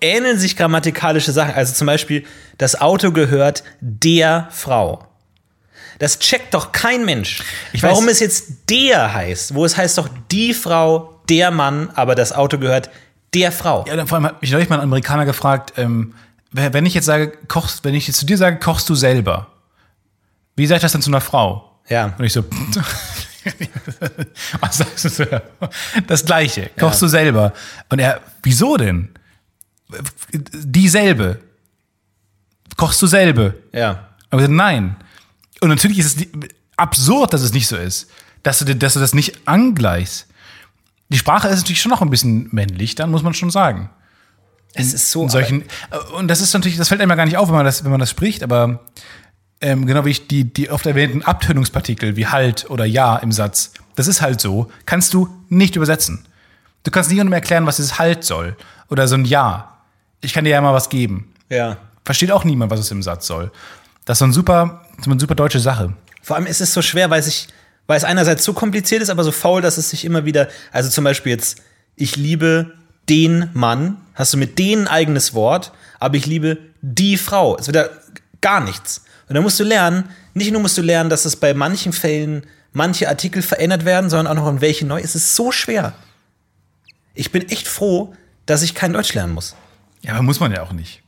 [0.00, 1.54] ähneln sich grammatikalische Sachen.
[1.54, 2.24] Also zum Beispiel,
[2.58, 5.06] das Auto gehört der Frau.
[5.98, 7.42] Das checkt doch kein Mensch.
[7.72, 11.90] Ich Warum weiß- es jetzt der heißt, wo es heißt doch die Frau, der Mann,
[11.94, 12.90] aber das Auto gehört
[13.34, 13.84] der Frau.
[13.86, 16.14] Ja, dann vor allem hat mich neulich mal ein Amerikaner gefragt, ähm,
[16.52, 19.46] wenn ich jetzt sage, kochst, wenn ich jetzt zu dir sage, kochst du selber,
[20.56, 21.70] wie sage ich das denn zu einer Frau?
[21.88, 22.14] Ja.
[22.18, 22.44] Und ich so,
[24.60, 25.42] was sagst du?
[26.06, 27.52] Das Gleiche, kochst du selber.
[27.88, 29.10] Und er, wieso denn?
[30.32, 31.40] Dieselbe.
[32.76, 33.54] Kochst du selbe?
[33.72, 34.08] Ja.
[34.30, 34.96] Aber nein.
[35.60, 36.26] Und natürlich ist es
[36.76, 38.10] absurd, dass es nicht so ist,
[38.42, 40.26] dass du, dass du das nicht angleichst.
[41.10, 43.90] Die Sprache ist natürlich schon noch ein bisschen männlich, dann muss man schon sagen.
[44.74, 45.24] Es ist so.
[45.24, 45.64] In solchen,
[46.14, 47.90] und das ist natürlich, das fällt einem ja gar nicht auf, wenn man das, wenn
[47.90, 48.84] man das spricht, aber
[49.60, 53.72] ähm, genau wie ich die, die oft erwähnten Abtönungspartikel wie halt oder ja im Satz,
[53.96, 56.24] das ist halt so, kannst du nicht übersetzen.
[56.84, 58.56] Du kannst niemandem erklären, was dieses halt soll.
[58.88, 59.69] Oder so ein ja.
[60.20, 61.32] Ich kann dir ja mal was geben.
[61.48, 61.76] ja.
[62.02, 63.52] Versteht auch niemand, was es im Satz soll.
[64.04, 65.92] Das ist so, ein super, so eine super deutsche Sache.
[66.22, 67.48] Vor allem ist es so schwer, weil, sich,
[67.86, 70.48] weil es einerseits so kompliziert ist, aber so faul, dass es sich immer wieder.
[70.72, 71.62] Also zum Beispiel jetzt,
[71.96, 72.72] ich liebe
[73.08, 77.56] den Mann, hast du mit den ein eigenes Wort, aber ich liebe die Frau.
[77.58, 77.88] Es wird ja
[78.40, 79.02] gar nichts.
[79.28, 82.44] Und dann musst du lernen, nicht nur musst du lernen, dass es bei manchen Fällen
[82.72, 85.00] manche Artikel verändert werden, sondern auch noch in welche neu.
[85.00, 85.92] Es ist so schwer.
[87.14, 88.14] Ich bin echt froh,
[88.46, 89.54] dass ich kein Deutsch lernen muss.
[90.02, 91.02] Ja, aber muss man ja auch nicht.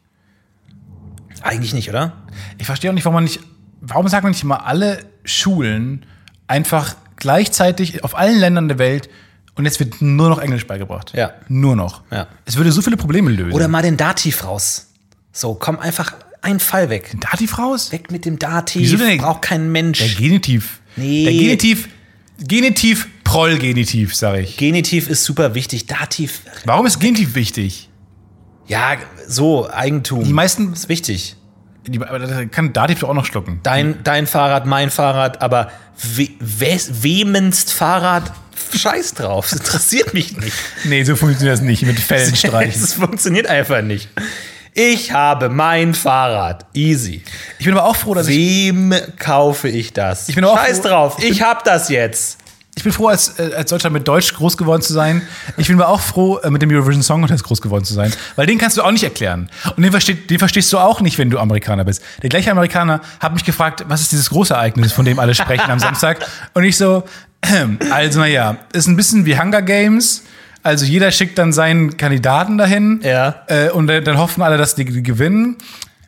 [1.43, 2.13] Eigentlich nicht, oder?
[2.59, 3.41] Ich verstehe auch nicht, warum man nicht,
[3.81, 6.07] warum sagt man nicht mal alle Schulen
[6.47, 9.09] einfach gleichzeitig auf allen Ländern der Welt
[9.55, 11.13] und jetzt wird nur noch Englisch beigebracht.
[11.15, 11.33] Ja.
[11.49, 12.03] Nur noch.
[12.11, 12.29] Ja.
[12.45, 13.53] Es würde so viele Probleme lösen.
[13.53, 14.89] Oder mal den Dativ raus.
[15.33, 17.15] So, komm einfach ein Fall weg.
[17.21, 17.93] Dativ raus?
[17.93, 18.83] Weg mit dem Dativ.
[18.83, 19.19] Wieso denn?
[19.19, 19.99] Braucht kein Mensch.
[19.99, 20.81] Der Genitiv.
[20.97, 21.25] Nee.
[21.25, 21.89] Der Genitiv,
[22.39, 24.57] Genitiv, Prollgenitiv, sage ich.
[24.57, 25.87] Genitiv ist super wichtig.
[25.87, 27.89] Dativ, Warum ist Genitiv wichtig?
[28.67, 28.97] Ja,
[29.27, 30.25] so, Eigentum.
[30.25, 31.37] Die meisten, ist wichtig.
[31.87, 33.61] die, aber da kann Dativ doch auch noch schlucken.
[33.63, 35.71] Dein, dein Fahrrad, mein Fahrrad, aber
[36.17, 38.33] we, wes, wehmenst Fahrrad,
[38.77, 39.49] scheiß drauf.
[39.51, 40.57] Das interessiert mich nicht.
[40.85, 42.83] Nee, so funktioniert das nicht mit Fällen streichen.
[42.83, 44.09] Es funktioniert einfach nicht.
[44.75, 46.65] Ich habe mein Fahrrad.
[46.73, 47.23] Easy.
[47.59, 50.31] Ich bin aber auch froh, dass ich, Wem kaufe ich das?
[50.31, 51.17] Ich bin auch Scheiß froh- drauf.
[51.23, 52.39] Ich hab das jetzt.
[52.75, 55.23] Ich bin froh, als, äh, als Deutschland mit Deutsch groß geworden zu sein.
[55.59, 58.13] Ich bin aber auch froh, äh, mit dem Eurovision Song Contest groß geworden zu sein.
[58.35, 59.51] Weil den kannst du auch nicht erklären.
[59.77, 62.03] Und den, versteht, den verstehst du auch nicht, wenn du Amerikaner bist.
[62.23, 65.71] Der gleiche Amerikaner hat mich gefragt, was ist dieses große Ereignis, von dem alle sprechen
[65.71, 66.27] am Samstag?
[66.55, 67.05] Und ich so,
[67.91, 70.23] also naja, ist ein bisschen wie Hunger Games.
[70.63, 73.01] Also jeder schickt dann seinen Kandidaten dahin.
[73.03, 73.43] Ja.
[73.49, 75.57] Äh, und dann dann hoffen alle, dass die, die gewinnen.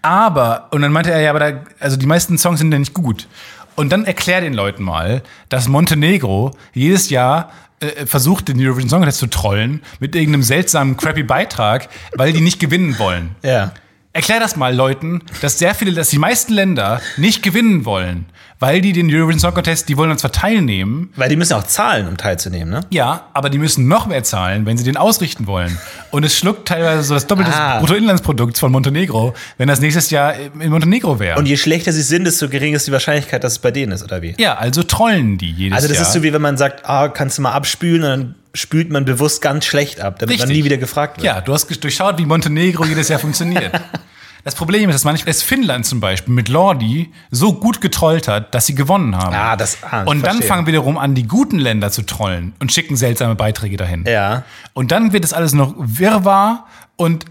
[0.01, 2.95] Aber, und dann meinte er, ja, aber da, also die meisten Songs sind ja nicht
[2.95, 3.27] gut.
[3.77, 9.01] Und dann erklär den Leuten mal, dass Montenegro jedes Jahr äh, versucht, den Eurovision Song
[9.01, 13.35] Contest zu trollen mit irgendeinem seltsamen, crappy Beitrag, weil die nicht gewinnen wollen.
[13.43, 13.73] Ja.
[14.13, 18.27] Erklär das mal Leuten, dass sehr viele, dass die meisten Länder nicht gewinnen wollen,
[18.67, 21.65] weil die den Eurovision Song Contest, die wollen dann zwar teilnehmen, Weil die müssen auch
[21.65, 22.81] zahlen, um teilzunehmen, ne?
[22.89, 25.77] ja, aber die müssen noch mehr zahlen, wenn sie den ausrichten wollen.
[26.11, 27.75] Und es schluckt teilweise so das Doppelte Ah.
[27.79, 31.39] des Bruttoinlandsprodukts von Montenegro, wenn das nächstes Jahr in Montenegro wäre.
[31.39, 34.03] Und je schlechter sie sind, desto geringer ist die Wahrscheinlichkeit, dass es bei denen ist,
[34.03, 34.35] oder wie?
[34.39, 36.07] ja, also trollen die jedes Also das Jahr.
[36.07, 39.05] ist so wie wenn man sagt, ah, kannst du mal abspülen und dann spült man
[39.05, 40.57] bewusst ganz schlecht ab, damit man Richtig.
[40.57, 41.27] nie wieder gefragt wird.
[41.27, 43.73] Ja, du hast durchschaut, wie Montenegro jedes Jahr funktioniert.
[44.45, 48.55] Das Problem ist, dass manchmal es Finnland zum Beispiel mit Lordi so gut getrollt hat,
[48.55, 49.35] dass sie gewonnen haben.
[49.35, 50.49] Ah, das- ah, Und dann verstehe.
[50.49, 54.05] fangen wiederum an, die guten Länder zu trollen und schicken seltsame Beiträge dahin.
[54.07, 54.43] Ja.
[54.75, 57.25] Und dann wird das alles noch wirrwarr und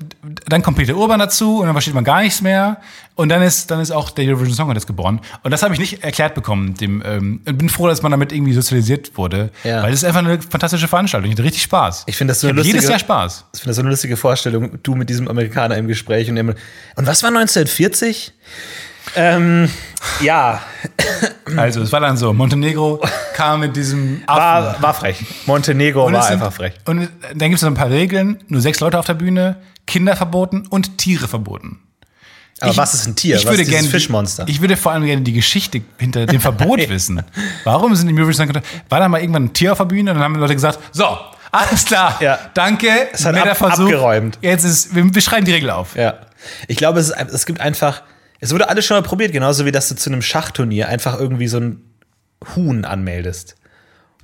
[0.50, 2.82] dann kommt Peter Urban dazu und dann versteht man gar nichts mehr.
[3.16, 5.22] Und dann ist, dann ist auch der Eurovision Song Contest geboren.
[5.44, 6.74] Und das habe ich nicht erklärt bekommen.
[6.74, 9.52] Dem, ähm, und bin froh, dass man damit irgendwie sozialisiert wurde.
[9.64, 9.84] Ja.
[9.84, 11.30] Weil es ist einfach eine fantastische Veranstaltung.
[11.30, 12.04] Ich hatte richtig Spaß.
[12.08, 13.46] Ich finde das so eine hab jedes lustige- Jahr Spaß.
[13.54, 16.56] Ich finde das so eine lustige Vorstellung, du mit diesem Amerikaner im Gespräch und immer.
[16.96, 18.34] Und was war 1940?
[19.16, 19.70] Ähm,
[20.22, 20.62] ja,
[21.58, 23.02] Also, es war dann so, Montenegro
[23.34, 24.40] kam mit diesem Affen.
[24.42, 25.18] war, war frech.
[25.46, 26.74] Montenegro war sind- einfach frech.
[26.86, 28.40] Und dann gibt es noch ein paar Regeln.
[28.48, 31.80] Nur sechs Leute auf der Bühne, Kinder verboten und Tiere verboten.
[32.60, 33.36] Aber Ich- was ist ein Tier?
[33.36, 34.46] Ich was würde gerne Fischmonster?
[34.48, 37.22] Ich würde vor allem gerne die Geschichte hinter dem Verbot wissen.
[37.66, 40.18] Warum sind die Song Contest- War da mal irgendwann ein Tier auf der Bühne und
[40.18, 41.18] dann haben Leute gesagt, so,
[41.52, 42.40] alles klar, Ja.
[42.54, 43.84] danke, Es hat ab- Versuch.
[43.86, 44.40] abgeräumt.
[44.42, 45.96] Jetzt ist, wir, wir schreiben die Regel auf.
[45.96, 46.16] Ja.
[46.68, 48.02] Ich glaube, es, ist, es gibt einfach.
[48.44, 51.48] Es wurde alles schon mal probiert, genauso wie dass du zu einem Schachturnier einfach irgendwie
[51.48, 51.82] so ein
[52.56, 53.56] Huhn anmeldest.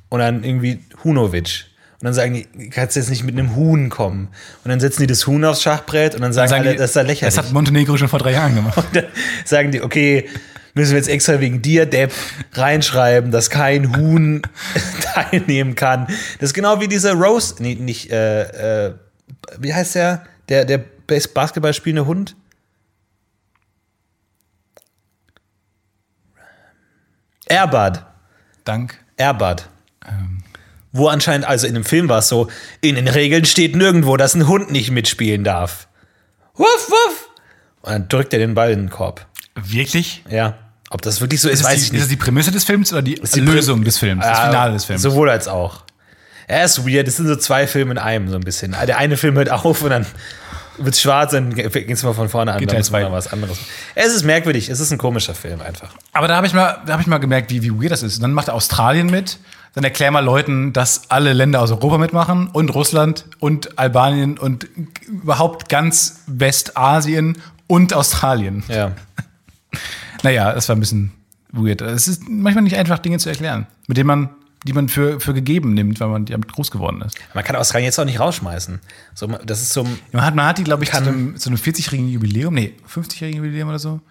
[0.10, 1.68] Und dann irgendwie Hunovic.
[2.02, 4.28] Und dann sagen die, du kannst jetzt nicht mit einem Huhn kommen.
[4.64, 6.90] Und dann setzen die das Huhn aufs Schachbrett und dann sagen, Sagen alle, die, das
[6.92, 7.36] ist ja lächerlich.
[7.36, 8.78] Das hat Montenegro schon vor drei Jahren gemacht.
[8.78, 9.06] Und dann
[9.46, 10.28] sagen die, okay,
[10.74, 12.12] müssen wir jetzt extra wegen dir, Depp,
[12.54, 14.42] reinschreiben, dass kein Huhn
[15.14, 16.08] teilnehmen kann.
[16.40, 18.94] Das ist genau wie dieser Rose, nee, nicht, äh, äh,
[19.60, 20.24] wie heißt der?
[20.50, 22.36] Der, der Bas- Basketball spielende Hund?
[27.50, 28.04] Airbud.
[28.64, 28.98] Dank.
[29.18, 29.68] Airbud.
[30.08, 30.44] Ähm.
[30.92, 32.48] Wo anscheinend, also in dem Film war es so,
[32.82, 35.88] in den Regeln steht nirgendwo, dass ein Hund nicht mitspielen darf.
[36.56, 37.30] Wuff, wuff.
[37.82, 39.26] Und dann drückt er den Ball in den Korb.
[39.56, 40.24] Wirklich?
[40.30, 40.56] Ja.
[40.90, 42.20] Ob das wirklich so ist, Ist, weiß das ich die, ist das nicht.
[42.20, 45.02] die Prämisse des Films oder die, die Lösung des Films, das Finale des Films?
[45.04, 45.84] Sowohl als auch.
[46.48, 47.08] Er ist weird.
[47.08, 48.76] Es sind so zwei Filme in einem, so ein bisschen.
[48.88, 50.08] Der eine Film hört auf und dann
[50.80, 52.60] wird es schwarz, dann es mal von vorne an.
[52.60, 53.58] Geht dann halt muss man was anderes.
[53.96, 54.70] Es ist merkwürdig.
[54.70, 55.90] Es ist ein komischer Film einfach.
[56.14, 58.16] Aber da habe ich, mal- da hab ich mal gemerkt, wie, wie weird das ist.
[58.18, 59.38] Und dann macht Australien mit.
[59.76, 64.68] Dann erklär mal Leuten, dass alle Länder aus Europa mitmachen und Russland und Albanien und
[65.08, 67.38] überhaupt ganz Westasien
[67.68, 68.64] und Australien.
[68.68, 68.92] Ja.
[70.24, 71.12] Naja, das war ein bisschen
[71.52, 71.82] weird.
[71.82, 74.30] Es ist manchmal nicht einfach, Dinge zu erklären, mit denen man,
[74.68, 77.18] die man für, für gegeben nimmt, weil man damit groß geworden ist.
[77.34, 78.80] Man kann Australien jetzt auch nicht rausschmeißen.
[79.14, 79.86] So, das ist so.
[80.12, 83.44] Man hat, man hat die, glaube ich, zu einem, zu einem 40-jährigen Jubiläum, nee, 50-jährigen
[83.44, 84.02] Jubiläum oder so,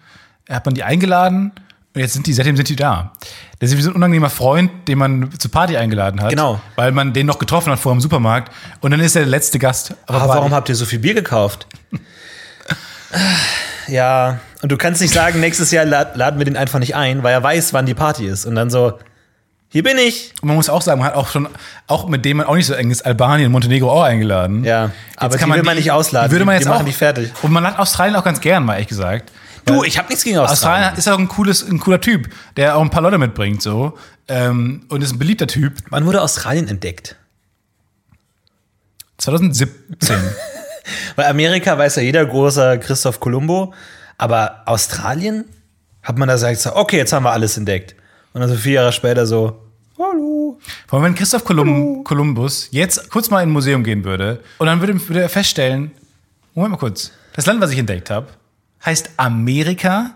[0.49, 1.51] hat man die eingeladen
[1.93, 3.13] und jetzt sind die, seitdem sind die da.
[3.59, 6.29] Das ist wie so ein unangenehmer Freund, den man zur Party eingeladen hat.
[6.29, 6.61] Genau.
[6.75, 9.59] Weil man den noch getroffen hat vor dem Supermarkt und dann ist er der letzte
[9.59, 9.95] Gast.
[10.07, 11.67] Ah, warum habt ihr so viel Bier gekauft?
[13.87, 17.23] ja, und du kannst nicht sagen, nächstes Jahr lad, laden wir den einfach nicht ein,
[17.23, 18.45] weil er weiß, wann die Party ist.
[18.45, 18.99] Und dann so,
[19.71, 20.33] hier bin ich.
[20.41, 21.47] Und man muss auch sagen, man hat auch schon,
[21.87, 24.63] auch mit dem man auch nicht so eng ist, Albanien, Montenegro auch eingeladen.
[24.63, 26.31] Ja, aber Jetzt die will man nicht ausladen.
[26.31, 27.31] Würde man jetzt die machen auch, die fertig.
[27.43, 29.31] Und man hat Australien auch ganz gern, mal ehrlich gesagt.
[29.65, 30.85] Du, ich habe nichts gegen Australien.
[30.85, 33.95] Australien ist auch ein cooles, ein cooler Typ, der auch ein paar Leute mitbringt, so.
[34.27, 35.73] Ähm, und ist ein beliebter Typ.
[35.89, 37.15] Wann wurde Australien entdeckt?
[39.19, 40.17] 2017.
[41.15, 43.73] Weil Amerika weiß ja jeder großer Christoph Columbo,
[44.17, 45.45] aber Australien
[46.01, 47.95] hat man da gesagt, okay, jetzt haben wir alles entdeckt.
[48.33, 49.59] Und dann so vier Jahre später so,
[49.97, 50.59] hallo.
[50.87, 54.67] Vor allem, wenn Christoph Kolum Kolumbus jetzt kurz mal in ein Museum gehen würde und
[54.67, 55.91] dann würde, würde er feststellen,
[56.53, 58.27] Moment mal kurz, das Land, was ich entdeckt habe,
[58.85, 60.11] heißt Amerika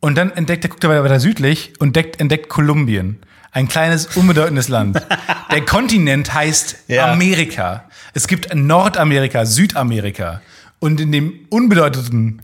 [0.00, 3.18] und dann entdeckt er, guckt er weiter südlich und entdeckt, entdeckt Kolumbien.
[3.52, 5.00] Ein kleines, unbedeutendes Land.
[5.50, 7.10] Der Kontinent heißt Ja.
[7.12, 7.84] Amerika.
[8.12, 10.42] Es gibt Nordamerika, Südamerika.
[10.78, 12.42] Und in dem unbedeutenden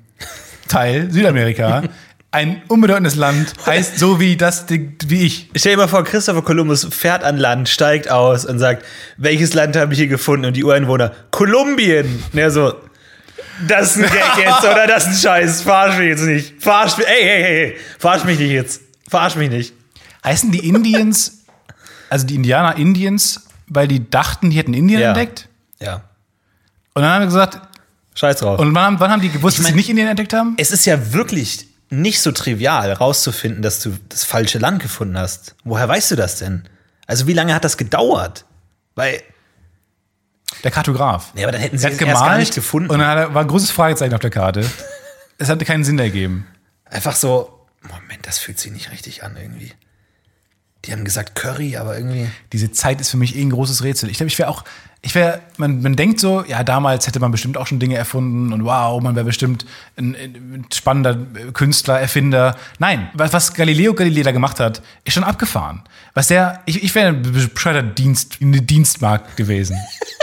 [0.69, 1.83] Teil, Südamerika,
[2.33, 5.51] ein unbedeutendes Land heißt so wie das, wie ich.
[5.55, 8.85] Stell dir mal vor, Christopher Columbus fährt an Land, steigt aus und sagt,
[9.19, 10.47] welches Land habe ich hier gefunden?
[10.47, 12.23] Und die Ureinwohner, Kolumbien.
[12.33, 12.75] Und er so,
[13.69, 15.63] das ist ein Gag jetzt, oder das ist ein Scheiß.
[15.63, 16.63] Verarsch mich jetzt nicht.
[16.63, 18.81] Verarsch mich, ey, hey, hey, hey, verarsch mich nicht jetzt.
[19.09, 19.75] Verarsch mich nicht.
[20.25, 21.43] Heißen die Indians,
[22.09, 25.09] also die Indianer Indiens, weil die dachten, die hätten Indien Ja.
[25.09, 25.49] entdeckt?
[25.81, 26.03] Ja.
[26.95, 27.61] Und dann haben wir gesagt,
[28.15, 28.59] Scheiß drauf.
[28.59, 30.55] und wann, haben- wann haben die gewusst, dass sie mein- nicht Indien entdeckt haben?
[30.59, 35.55] es ist ja wirklich nicht so trivial, rauszufinden, dass du das falsche Land gefunden hast.
[35.65, 36.69] Woher weißt du das denn?
[37.07, 38.45] Also, wie lange hat das gedauert?
[38.95, 39.23] Weil,
[40.65, 41.33] Der Kartograf.
[41.35, 42.91] ja, aber dann hätten sie es erst gar gemalt nicht gefunden.
[42.91, 44.65] und dann war ein großes Fragezeichen auf der Karte.
[45.39, 46.47] Es hatte keinen Sinn ergeben.
[46.85, 49.73] Einfach so, Moment, das fühlt sich nicht richtig an irgendwie.
[50.85, 52.29] Die haben gesagt Curry, aber irgendwie.
[52.53, 54.11] Diese Zeit ist für mich eh ein großes Rätsel.
[54.11, 54.65] Ich glaube, ich wäre auch,
[55.01, 58.53] ich wäre, man, man denkt so, ja, damals hätte man bestimmt auch schon Dinge erfunden
[58.53, 59.65] und wow, man wäre bestimmt
[59.97, 61.17] ein, ein spannender
[61.53, 62.57] Künstler, Erfinder.
[62.79, 65.83] Nein, was, was Galileo Galilei da gemacht hat, ist schon abgefahren.
[66.15, 69.77] Was der, ich, ich wäre ein bescheuerter Dienst, eine Dienstmarkt gewesen.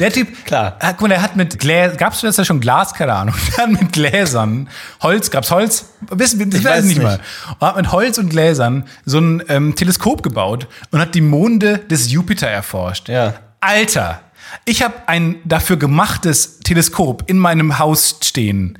[0.00, 0.76] Der Typ, Klar.
[0.80, 3.64] Ah, guck mal, der hat mit Gläsern, gab's das ja schon Glas, keine Ahnung, der
[3.64, 4.68] hat mit Gläsern,
[5.02, 5.86] Holz, gab's Holz?
[6.10, 7.04] Wissen wir, ich weiß weiß es nicht nicht.
[7.06, 7.20] mal.
[7.58, 11.78] Und hat mit Holz und Gläsern so ein ähm, Teleskop gebaut und hat die Monde
[11.78, 13.08] des Jupiter erforscht.
[13.08, 13.34] Ja.
[13.60, 14.20] Alter,
[14.64, 18.78] ich habe ein dafür gemachtes Teleskop in meinem Haus stehen.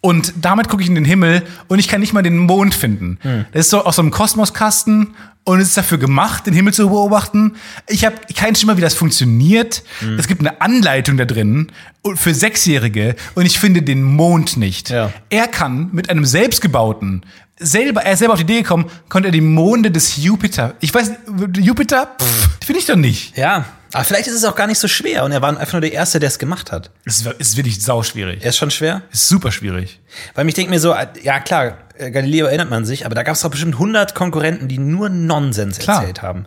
[0.00, 3.18] Und damit gucke ich in den Himmel und ich kann nicht mal den Mond finden.
[3.52, 6.88] Das ist so aus so einem Kosmoskasten und es ist dafür gemacht, den Himmel zu
[6.88, 7.54] beobachten.
[7.88, 9.82] Ich habe keinen Schimmer, wie das funktioniert.
[10.18, 11.72] Es gibt eine Anleitung da drin
[12.14, 14.90] für Sechsjährige und ich finde den Mond nicht.
[14.90, 15.12] Ja.
[15.30, 17.24] Er kann mit einem selbstgebauten,
[17.58, 20.74] selber, er ist selber auf die Idee gekommen, konnte er die Monde des Jupiter.
[20.80, 21.10] Ich weiß,
[21.58, 23.36] Jupiter, pff, finde ich doch nicht.
[23.36, 25.80] Ja, aber vielleicht ist es auch gar nicht so schwer und er war einfach nur
[25.80, 26.90] der Erste, der es gemacht hat.
[27.04, 28.42] Es ist, ist wirklich sauschwierig.
[28.42, 29.02] Er ist schon schwer?
[29.12, 30.00] Ist super schwierig.
[30.34, 33.34] Weil ich denke mir so, ja klar, äh, Galileo erinnert man sich, aber da gab
[33.34, 36.00] es doch bestimmt 100 Konkurrenten, die nur Nonsens Klar.
[36.00, 36.46] erzählt haben.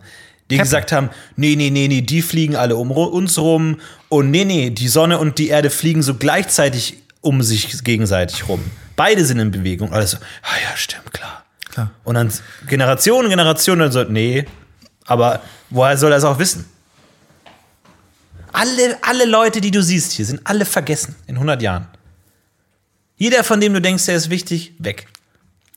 [0.50, 0.64] Die Kepler.
[0.64, 4.70] gesagt haben, nee, nee, nee, nee, die fliegen alle um uns rum und nee, nee,
[4.70, 8.60] die Sonne und die Erde fliegen so gleichzeitig um sich gegenseitig rum.
[8.96, 9.92] Beide sind in Bewegung.
[9.92, 11.44] Alles so, ah ja, stimmt, klar.
[11.70, 11.92] Klar.
[12.04, 12.32] Und dann
[12.66, 14.44] Generation, Generation, dann so, nee,
[15.06, 16.64] aber woher soll er es auch wissen?
[18.52, 21.88] Alle, alle Leute, die du siehst hier, sind alle vergessen in 100 Jahren.
[23.16, 25.06] Jeder, von dem du denkst, der ist wichtig, weg.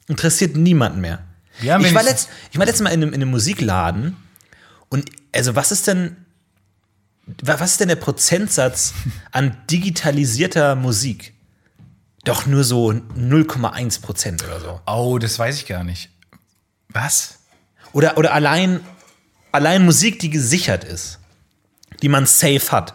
[0.08, 1.24] Interessiert niemanden mehr.
[1.68, 4.18] Haben ich, war letzt, ich war letztes Mal in einem, in einem Musikladen
[4.90, 6.18] und also was ist denn
[7.44, 8.94] wa- was ist denn der Prozentsatz
[9.32, 11.34] an digitalisierter Musik?
[12.26, 14.82] Doch nur so 0,1 Prozent oder so.
[14.88, 16.10] Oh, das weiß ich gar nicht.
[16.90, 17.40] Was?
[17.92, 18.80] Oder, oder allein,
[19.52, 21.20] allein Musik, die gesichert ist,
[22.04, 22.94] die man safe hat.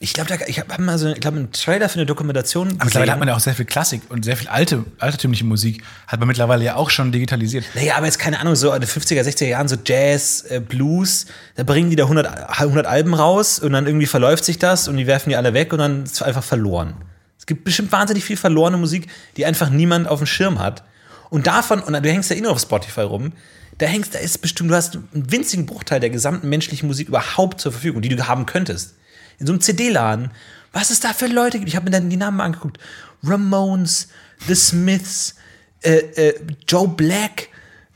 [0.00, 3.12] Ich glaube, ich habe mal so ich glaub, einen Trailer für eine Dokumentation Aber mittlerweile
[3.12, 5.84] hat man ja auch sehr viel Klassik und sehr viel alte, altertümliche Musik.
[6.06, 7.64] Hat man mittlerweile ja auch schon digitalisiert.
[7.74, 11.26] Naja, aber jetzt keine Ahnung, so in den 50er, 60er Jahren, so Jazz, äh, Blues,
[11.54, 14.96] da bringen die da 100, 100 Alben raus und dann irgendwie verläuft sich das und
[14.96, 16.94] die werfen die alle weg und dann ist es einfach verloren.
[17.38, 20.82] Es gibt bestimmt wahnsinnig viel verlorene Musik, die einfach niemand auf dem Schirm hat.
[21.30, 23.32] Und davon, und du hängst ja eh nur auf Spotify rum,
[23.78, 27.60] da hängst, da ist bestimmt, du hast einen winzigen Bruchteil der gesamten menschlichen Musik überhaupt
[27.60, 28.94] zur Verfügung, die du haben könntest.
[29.38, 30.30] In so einem CD-Laden,
[30.72, 31.68] was es da für Leute gibt.
[31.68, 32.78] Ich habe mir dann die Namen angeguckt.
[33.24, 34.08] Ramones,
[34.46, 35.34] The Smiths,
[35.82, 37.48] äh, äh, Joe Black,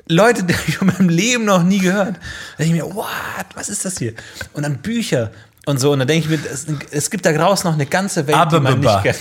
[0.08, 2.16] Leute, die ich in meinem Leben noch nie gehört.
[2.16, 4.14] Da denke ich mir, what, was ist das hier?
[4.52, 5.30] Und dann Bücher
[5.66, 5.92] und so.
[5.92, 8.60] Und dann denke ich mir, es, es gibt da draußen noch eine ganze Welt, die
[8.60, 9.18] man nicht kennt.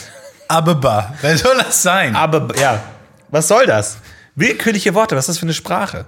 [0.48, 1.14] Ababa.
[1.22, 2.16] Wer soll das sein?
[2.16, 2.82] Aber ja,
[3.30, 3.98] was soll das?
[4.36, 6.06] Willkürliche Worte, was ist das für eine Sprache?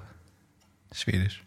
[0.94, 1.44] Schwedisch.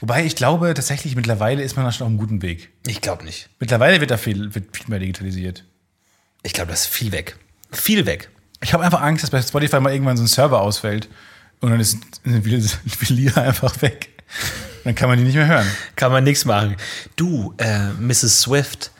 [0.00, 2.70] Wobei ich glaube, tatsächlich mittlerweile ist man da schon auf einem guten Weg.
[2.86, 3.48] Ich glaube nicht.
[3.58, 5.64] Mittlerweile wird da viel, wird viel mehr digitalisiert.
[6.42, 7.36] Ich glaube, das ist viel weg.
[7.72, 8.30] Viel weg.
[8.60, 11.08] Ich habe einfach Angst, dass bei Spotify mal irgendwann so ein Server ausfällt
[11.60, 12.60] und dann ist, viele
[13.20, 14.10] Lieder einfach weg.
[14.84, 15.66] Dann kann man die nicht mehr hören.
[15.96, 16.76] Kann man nichts machen.
[17.16, 18.42] Du, äh, Mrs.
[18.42, 18.92] Swift,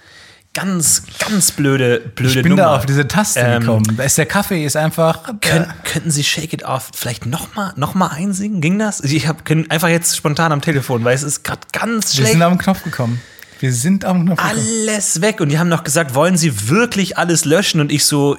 [0.56, 2.62] ganz, ganz blöde, blöde Ich bin Nummer.
[2.62, 3.98] da auf diese Taste Ähm, gekommen.
[4.04, 5.24] Ist der Kaffee ist einfach.
[5.40, 8.60] Kön äh, Könnten Sie Shake It Off vielleicht noch mal, noch mal einsingen?
[8.60, 9.00] Ging das?
[9.00, 12.32] Ich hab, können einfach jetzt spontan am Telefon, weil es ist gerade ganz wir schlecht.
[12.32, 13.20] sind auf den Knopf gekommen.
[13.60, 14.58] Wir sind den Knopf gekommen.
[14.58, 15.40] Alles weg.
[15.40, 17.80] Und die haben noch gesagt, wollen Sie wirklich alles löschen?
[17.80, 18.36] Und ich so,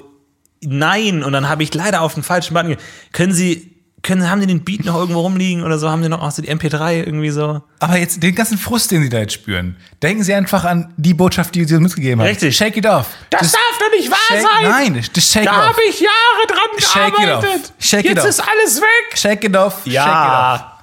[0.62, 1.24] nein.
[1.24, 2.78] Und dann habe ich leider auf den falschen Button.
[3.14, 3.77] Können Sie,
[4.08, 5.90] können, haben die den Beat noch irgendwo rumliegen oder so?
[5.90, 7.62] Haben die noch auch so die MP3 irgendwie so?
[7.80, 11.14] Aber jetzt den ganzen Frust, den Sie da jetzt spüren, denken Sie einfach an die
[11.14, 12.28] Botschaft, die Sie uns mitgegeben haben.
[12.30, 12.56] Richtig.
[12.58, 13.08] Shake it off.
[13.30, 14.64] Das Just darf doch nicht wahr shake, sein!
[14.94, 15.66] Nein, just shake Da it off.
[15.68, 17.42] habe ich Jahre dran Shake it off.
[17.44, 17.74] gearbeitet.
[17.80, 18.30] Shake it Jetzt off.
[18.30, 19.18] ist alles weg.
[19.18, 19.74] Shake it off.
[19.84, 20.04] Shake it off.
[20.06, 20.74] Ja.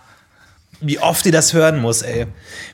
[0.81, 2.27] Wie oft ihr das hören muss, ey.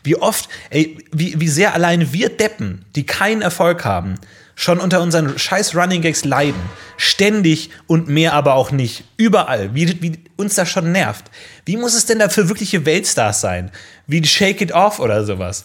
[0.03, 4.17] Wie oft, ey, wie, wie sehr allein wir Deppen, die keinen Erfolg haben,
[4.61, 6.61] schon unter unseren scheiß Running Gags leiden.
[6.99, 9.05] Ständig und mehr aber auch nicht.
[9.17, 9.75] Überall.
[9.75, 11.25] Wie, wie uns das schon nervt.
[11.65, 13.71] Wie muss es denn da für wirkliche Weltstars sein?
[14.07, 15.65] Wie Shake It Off oder sowas.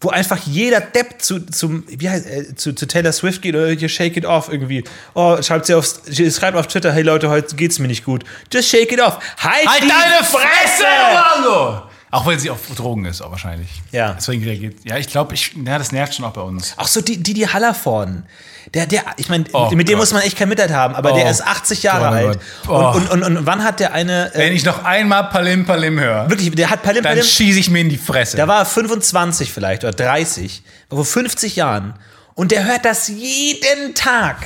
[0.00, 3.68] Wo einfach jeder Depp zu, zum, wie heißt, äh, zu, zu Taylor Swift geht oder
[3.68, 4.82] hier Shake It Off irgendwie.
[5.14, 8.24] Oh, schreibt sie auf, schreibt auf Twitter, hey Leute, heute geht's mir nicht gut.
[8.52, 9.20] Just shake it off.
[9.38, 11.82] Halt, Halt deine Fresse, Mango!
[12.14, 13.68] Auch wenn sie auf Drogen ist, auch wahrscheinlich.
[13.90, 14.12] Ja.
[14.12, 14.76] Deswegen reagiert.
[14.84, 16.74] Ja, ich glaube, ich, ja, das nervt schon auch bei uns.
[16.76, 18.24] Auch so die, die, die Hallervorden.
[18.72, 20.02] Der, der, ich meine, Oh mit dem Gott.
[20.02, 22.38] muss man echt kein Mitleid haben, aber Oh der ist 80 Jahre oh alt.
[22.66, 22.94] Gott.
[22.94, 22.96] Oh.
[22.96, 25.98] Und, und, und, und wann hat der eine, äh, Wenn ich noch einmal Palim Palim
[25.98, 28.36] höre, wirklich, der hat Palim dann Palim, schieße ich mir in die Fresse.
[28.36, 31.94] da war er 25 vielleicht oder 30, vor 50 Jahren.
[32.34, 34.36] Und der hört das jeden Tag.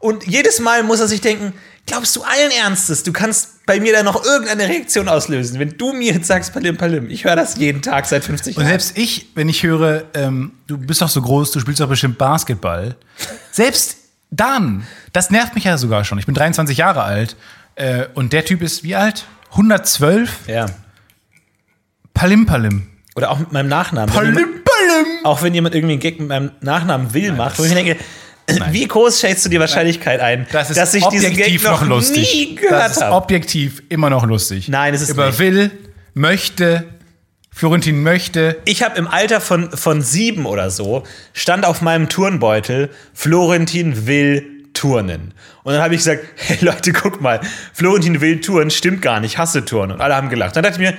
[0.00, 1.54] Und jedes Mal muss er sich denken,
[1.86, 5.92] glaubst du allen Ernstes, du kannst bei mir da noch irgendeine Reaktion auslösen, wenn du
[5.92, 7.08] mir jetzt sagst, Palim Palim.
[7.10, 8.70] Ich höre das jeden Tag seit 50 Und Jahren.
[8.70, 12.18] selbst ich, wenn ich höre, ähm, du bist doch so groß, du spielst doch bestimmt
[12.18, 12.96] Basketball.
[13.50, 13.96] Selbst
[14.30, 16.18] dann, das nervt mich ja sogar schon.
[16.18, 17.36] Ich bin 23 Jahre alt
[17.76, 19.26] äh, und der Typ ist wie alt?
[19.52, 20.48] 112?
[20.48, 20.66] Ja.
[22.12, 22.88] Palim Palim.
[23.16, 24.12] Oder auch mit meinem Nachnamen.
[24.12, 25.24] Palim, palim.
[25.24, 27.96] auch wenn jemand irgendwie einen Gag mit meinem Nachnamen will macht, wo ich mir
[28.70, 31.80] wie groß schätzt du die Wahrscheinlichkeit ein, Das ist dass ich diesen Gag objektiv noch,
[31.82, 32.34] noch lustig.
[32.34, 33.14] nie gehört das ist habe?
[33.14, 34.68] objektiv immer noch lustig.
[34.68, 35.38] Nein, es ist Über nicht.
[35.38, 35.70] will,
[36.14, 36.84] möchte,
[37.50, 38.56] Florentin möchte.
[38.64, 44.44] Ich habe im Alter von, von sieben oder so, stand auf meinem Turnbeutel, Florentin will
[44.74, 45.32] turnen.
[45.62, 47.40] Und dann habe ich gesagt, hey Leute, guck mal,
[47.72, 49.92] Florentin will turnen, stimmt gar nicht, hasse turnen.
[49.92, 50.56] Und alle haben gelacht.
[50.56, 50.96] Dann dachte ich mir,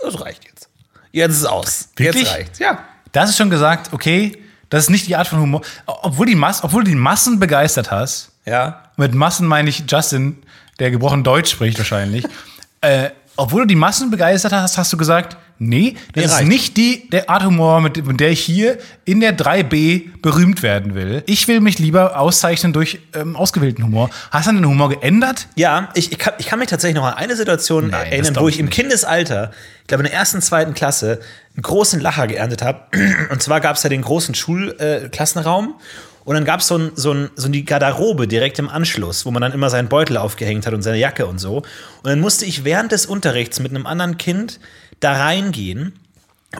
[0.00, 0.68] das reicht jetzt.
[1.12, 1.88] Jetzt ist es aus.
[1.96, 2.24] Wirklich?
[2.24, 2.58] Jetzt reicht's.
[2.58, 2.84] Ja.
[3.12, 4.36] Das ist schon gesagt, okay,
[4.70, 5.62] das ist nicht die Art von Humor.
[5.86, 8.82] Obwohl, die Mas obwohl du die Massen begeistert hast, Ja.
[8.96, 10.38] mit Massen meine ich Justin,
[10.78, 12.24] der gebrochen Deutsch spricht wahrscheinlich.
[12.80, 16.48] äh, obwohl du die Massen begeistert hast, hast du gesagt, nee, das Nee, ist reicht.
[16.48, 20.94] nicht die der Art Humor, mit, mit der ich hier in der 3b berühmt werden
[20.94, 21.22] will.
[21.26, 24.10] Ich will mich lieber auszeichnen durch ähm, ausgewählten Humor.
[24.30, 25.48] Hast du den Humor geändert?
[25.56, 28.48] Ja, ich, ich, kann, ich kann mich tatsächlich noch an eine Situation Nein, erinnern, wo
[28.48, 28.70] ich ich im.
[28.70, 29.50] Kindesalter,
[29.82, 31.20] ich glaube in der ersten, zweiten Klasse,
[31.54, 32.82] einen großen Lacher geerntet habe.
[33.30, 35.74] Und zwar gab es ja den großen Schulklassenraum.
[35.78, 35.82] Äh,
[36.28, 39.40] und dann gab so es so, ein, so die Garderobe direkt im Anschluss, wo man
[39.40, 41.56] dann immer seinen Beutel aufgehängt hat und seine Jacke und so.
[41.56, 41.64] Und
[42.04, 44.60] dann musste ich während des Unterrichts mit einem anderen Kind
[45.00, 45.98] da reingehen.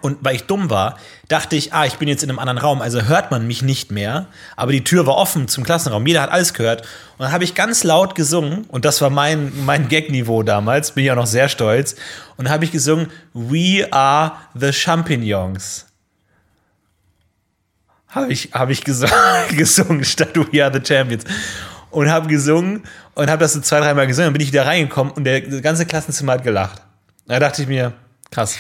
[0.03, 2.83] Und weil ich dumm war, dachte ich, ah, ich bin jetzt in einem anderen Raum,
[2.83, 4.27] also hört man mich nicht mehr.
[4.55, 6.83] Aber die Tür war offen zum Klassenraum, jeder hat alles gehört.
[7.17, 11.05] Und dann habe ich ganz laut gesungen, und das war mein, mein Gag-Niveau damals, bin
[11.05, 11.95] ich auch noch sehr stolz.
[12.37, 15.87] Und dann habe ich gesungen, We are the Champignons.
[18.09, 19.15] Habe ich, hab ich gesungen,
[19.57, 21.25] gesungen statt We are the Champions.
[21.91, 22.83] Und habe gesungen
[23.15, 24.27] und habe das so zwei, dreimal gesungen.
[24.27, 26.83] Dann bin ich wieder reingekommen und der ganze Klassenzimmer hat gelacht.
[27.27, 27.95] Da dachte ich mir,
[28.31, 28.57] krass.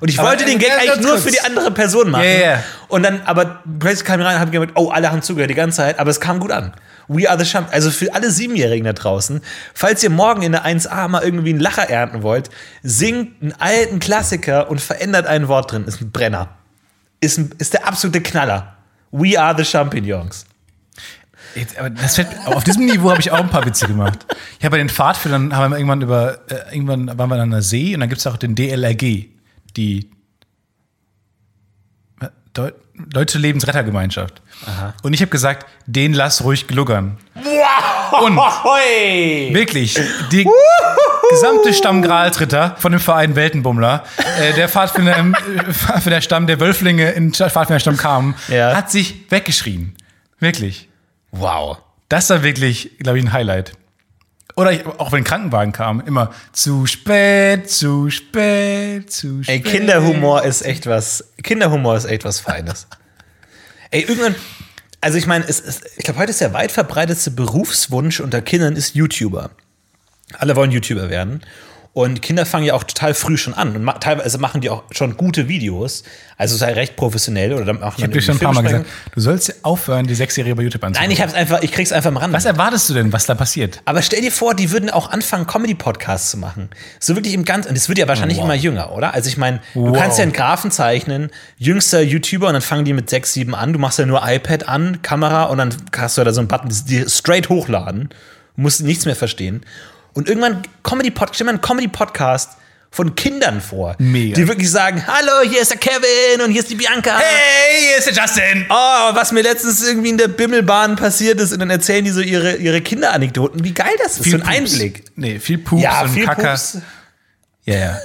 [0.00, 1.22] Und ich Aber, wollte den äh, Gag eigentlich nur kurz.
[1.22, 2.24] für die andere Person machen.
[2.24, 2.62] Ja, ja.
[2.88, 5.54] Und dann, aber plötzlich kam ich rein und habe gemerkt, oh, alle haben zugehört die
[5.54, 6.74] ganze Zeit, aber es kam gut an.
[7.08, 7.68] We are the champ.
[7.70, 9.40] Also für alle Siebenjährigen da draußen,
[9.74, 12.50] falls ihr morgen in der 1a mal irgendwie einen Lacher ernten wollt,
[12.82, 15.84] singt einen alten Klassiker und verändert ein Wort drin.
[15.84, 16.48] Ist ein Brenner.
[17.20, 18.76] Ist, ein, ist der absolute Knaller.
[19.12, 20.46] We are the Champignons.
[21.56, 24.26] Jetzt, aber das fällt, auf diesem Niveau habe ich auch ein paar Witze gemacht.
[24.58, 27.62] Ich habe bei den Pfadfindern haben wir irgendwann über äh, irgendwann waren wir an einer
[27.62, 29.26] See und dann gibt es auch den DLRG,
[29.76, 30.10] die
[32.52, 32.70] Deu
[33.10, 34.40] Deutsche Lebensrettergemeinschaft.
[35.02, 37.18] Und ich habe gesagt, den lass ruhig gluggern.
[38.22, 39.50] Und Hoi!
[39.52, 40.00] wirklich,
[40.32, 40.48] die
[41.30, 44.04] gesamte Stamm Graltritter von dem Verein Weltenbummler,
[44.40, 48.74] äh, der Pfadfinder im äh, Pfadfinderstamm der Wölflinge in Pfadfinderstamm kam, Ja.
[48.74, 49.94] hat sich weggeschrien.
[50.40, 50.88] Wirklich.
[51.30, 51.78] Wow.
[52.08, 53.72] Das war wirklich, glaube ich, ein Highlight.
[54.56, 59.54] Oder ich, auch wenn Krankenwagen kam, immer zu spät, zu spät, zu spät.
[59.54, 61.24] Ey, Kinderhumor ist echt was.
[61.42, 62.86] Kinderhumor ist echt was Feines.
[63.90, 64.34] Ey, irgendwann.
[65.02, 69.50] Also ich meine, ich glaube, heute ist der weit verbreitetste Berufswunsch unter Kindern ist YouTuber.
[70.38, 71.42] Alle wollen YouTuber werden.
[71.96, 73.74] Und Kinder fangen ja auch total früh schon an.
[73.74, 76.02] Und ma teilweise machen die auch schon gute Videos.
[76.36, 78.84] Also sei recht professionell oder dann machen Ich habe dir schon ein paar Mal gesagt,
[79.14, 81.08] du sollst aufhören, die Sechsjährige bei YouTube anzugucken.
[81.08, 82.34] Nein, ich hab's einfach, ich krieg's einfach am Rand.
[82.34, 83.80] Was erwartest du denn, was da passiert?
[83.86, 86.68] Aber stell dir vor, die würden auch anfangen, Comedy-Podcasts zu machen.
[87.00, 87.70] So wirklich im Ganzen.
[87.70, 89.14] Und es wird ja wahrscheinlich immer jünger, oder?
[89.14, 89.96] Also ich meine, du Wow.
[89.98, 93.72] kannst ja einen Grafen zeichnen, jüngster YouTuber, und dann fangen die mit 6, 7 an.
[93.72, 96.68] Du machst ja nur iPad an, Kamera, und dann hast du da so einen Button,
[96.88, 98.10] die straight hochladen.
[98.56, 99.62] Du musst nichts mehr verstehen.
[100.16, 102.52] Und irgendwann Comedy-Podcast, stell dir mal einen Comedy-Podcast
[102.90, 103.94] von Kindern vor.
[103.98, 104.34] Mega.
[104.34, 107.18] Die wirklich sagen, hallo, hier ist der Kevin und hier ist die Bianca.
[107.18, 108.64] Hey, hier ist der Justin!
[108.70, 112.22] Oh, was mir letztens irgendwie in der Bimmelbahn passiert ist und dann erzählen die so
[112.22, 113.62] ihre, ihre Kinderanekdoten.
[113.62, 114.56] Wie geil das ist, so ein Pups.
[114.56, 115.04] Einblick.
[115.16, 116.52] Nee, viel Pups Ja, und viel Kacker.
[116.52, 116.78] Pups.
[117.66, 117.98] Ja, ja.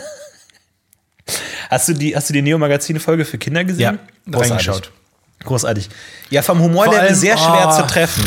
[1.69, 3.99] Hast du die, hast du die Neo-Magazin-Folge für Kinder gesehen?
[4.27, 4.91] Ja, reingeschaut.
[5.45, 5.89] Großartig.
[6.29, 7.77] Ja, vom Humor Vor her allem- sehr schwer oh.
[7.81, 8.25] zu treffen.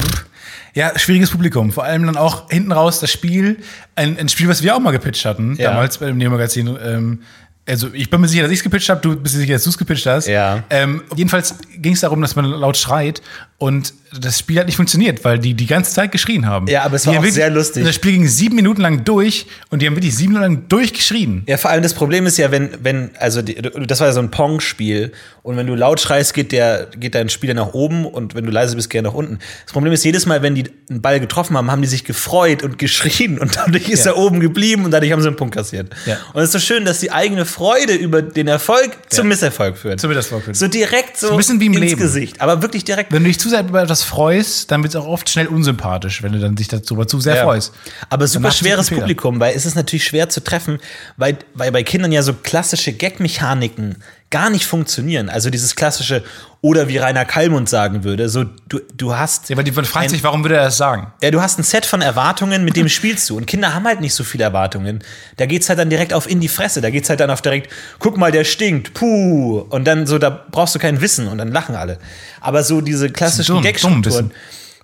[0.75, 1.73] Ja, schwieriges Publikum.
[1.73, 3.59] Vor allem dann auch hinten raus das Spiel,
[3.95, 5.71] ein, ein Spiel, was wir auch mal gepitcht hatten, Ja.
[5.71, 6.77] damals bei dem Neo-Magazin.
[6.85, 7.23] Ähm,
[7.67, 9.65] also ich bin mir sicher, dass ich es gepitcht habe, du bist dir sicher, dass
[9.65, 10.27] du es gepitcht hast.
[10.27, 10.65] Ja.
[10.71, 13.23] Ähm, jedenfalls ging es darum, dass man laut schreit
[13.65, 16.69] und das Spiel hat nicht funktioniert, weil die die ganze Zeit geschrien haben.
[16.69, 17.83] Ja, aber es Die war auch wirklich- sehr lustig.
[17.85, 21.43] Das Spiel ging sieben Minuten lang durch und die haben wirklich sieben Minuten lang durchgeschrien.
[21.49, 24.21] Ja, vor allem das Problem ist ja, wenn, wenn, also die, das war ja so
[24.21, 25.11] ein Pong-Spiel
[25.43, 28.53] und wenn du laut schreist, geht der, geht dein Spieler nach oben und wenn du
[28.53, 29.39] leise bist, geht er nach unten.
[29.65, 32.63] Das Problem ist, jedes Mal, wenn die einen Ball getroffen haben, haben die sich gefreut
[32.63, 34.13] und geschrien und dadurch ist Ja.
[34.13, 35.93] er oben geblieben und dadurch haben sie einen Punkt kassiert.
[36.07, 36.19] Ja.
[36.35, 39.29] Und es ist so schön, dass die eigene Freude über den Erfolg zum Ja.
[39.31, 39.99] Misserfolg führt.
[40.01, 40.57] Zum Misserfolg führt.
[40.57, 42.01] So direkt so ein bisschen wie im ins Leben.
[42.01, 43.11] Gesicht, aber wirklich direkt.
[43.13, 46.23] Wenn du dich zu sehr über etwas freust, dann wird es auch oft schnell unsympathisch,
[46.23, 47.45] wenn du dann dich darüber zu sehr Ja.
[47.45, 47.73] freust.
[48.11, 48.91] Aber super schweres.
[48.91, 50.79] Publikum, weil es ist natürlich schwer zu treffen,
[51.17, 53.97] weil, weil bei Kindern ja so klassische Gag-Mechaniken
[54.35, 55.29] gar nicht funktionieren.
[55.29, 56.25] Also dieses klassische,
[56.61, 59.49] oder wie Rainer Kallmund sagen würde, so du, du hast.
[59.49, 61.13] Ja, aber die man fragt ein- sich, warum würde er das sagen?
[61.23, 63.37] Ja, du hast ein Set von Erwartungen, mit dem spielst du.
[63.37, 65.05] Und Kinder haben halt nicht so viele Erwartungen.
[65.37, 66.81] Da geht's halt dann direkt auf in die Fresse.
[66.81, 67.71] Da geht's halt dann auf direkt,
[68.01, 69.59] guck mal, der stinkt, puh.
[69.71, 71.99] Und dann so, da brauchst du kein Wissen und dann lachen alle.
[72.41, 74.33] Aber so diese klassischen Gagstrukturen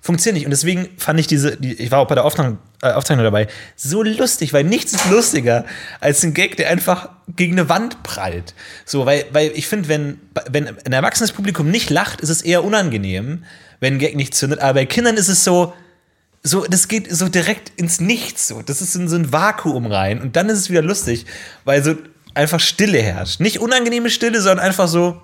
[0.01, 0.45] funktionieren nicht.
[0.45, 3.47] Und deswegen fand ich diese, die, ich war auch bei der Aufzeichnung, äh, Aufzeichnung dabei,
[3.75, 5.65] so lustig, weil nichts ist lustiger
[5.99, 8.53] als ein Gag, der einfach gegen eine Wand prallt.
[8.85, 10.19] So, weil, weil ich finde, wenn,
[10.49, 13.43] wenn ein erwachsenes Publikum nicht lacht, ist es eher unangenehm,
[13.79, 14.59] wenn ein Gag nicht zündet.
[14.59, 15.73] Aber bei Kindern ist es so,
[16.43, 18.47] so, das geht so direkt ins Nichts.
[18.47, 18.61] So.
[18.61, 20.21] Das ist in so ein Vakuum rein.
[20.21, 21.25] Und dann ist es wieder lustig,
[21.65, 21.95] weil so
[22.33, 23.39] einfach Stille herrscht.
[23.39, 25.21] Nicht unangenehme Stille, sondern einfach so.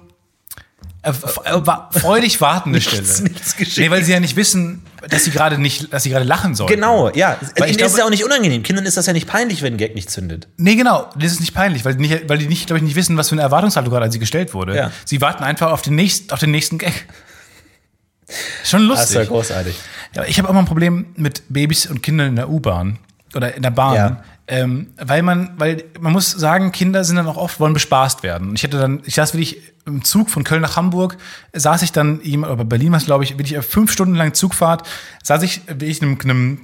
[1.03, 3.01] Äh, äh, freudig wartende Stille.
[3.03, 3.83] Nichts- nichts geschehen.
[3.85, 6.69] Nee, weil sie ja nicht wissen, dass sie gerade nicht, dass sie gerade lachen sollen.
[6.69, 7.37] Genau, ja.
[7.57, 8.63] Weil ich Ihnen ist es ja auch nicht unangenehm.
[8.63, 10.47] Kindern ist das ja nicht peinlich, wenn ein Gag nicht zündet.
[10.57, 11.09] Nee, genau.
[11.15, 13.29] Das ist nicht peinlich, weil die, nicht, weil die nicht, glaube ich, nicht wissen, was
[13.29, 14.75] für eine Erwartungshaltung gerade an sie gestellt wurde.
[14.75, 14.91] Ja.
[15.05, 17.05] Sie warten einfach auf den nächsten, auf den nächsten Gag.
[18.63, 19.29] Schon Das ist ja lustig.
[19.29, 19.75] großartig.
[20.15, 22.99] Ja, ich habe auch mal ein Problem mit Babys und Kindern in der U-Bahn
[23.35, 23.95] oder in der Bahn.
[23.95, 24.23] Ja.
[24.49, 28.49] Ähm, weil man, weil man muss sagen, Kinder sind dann auch oft, wollen bespaßt werden.
[28.49, 31.17] Und ich hatte dann, ich saß wirklich im Zug von Köln nach Hamburg,
[31.53, 34.87] saß ich dann, ihm, oder Berlin war es, glaube ich, wirklich fünf Stunden lang Zugfahrt,
[35.23, 36.61] saß ich, wie ich einem, einem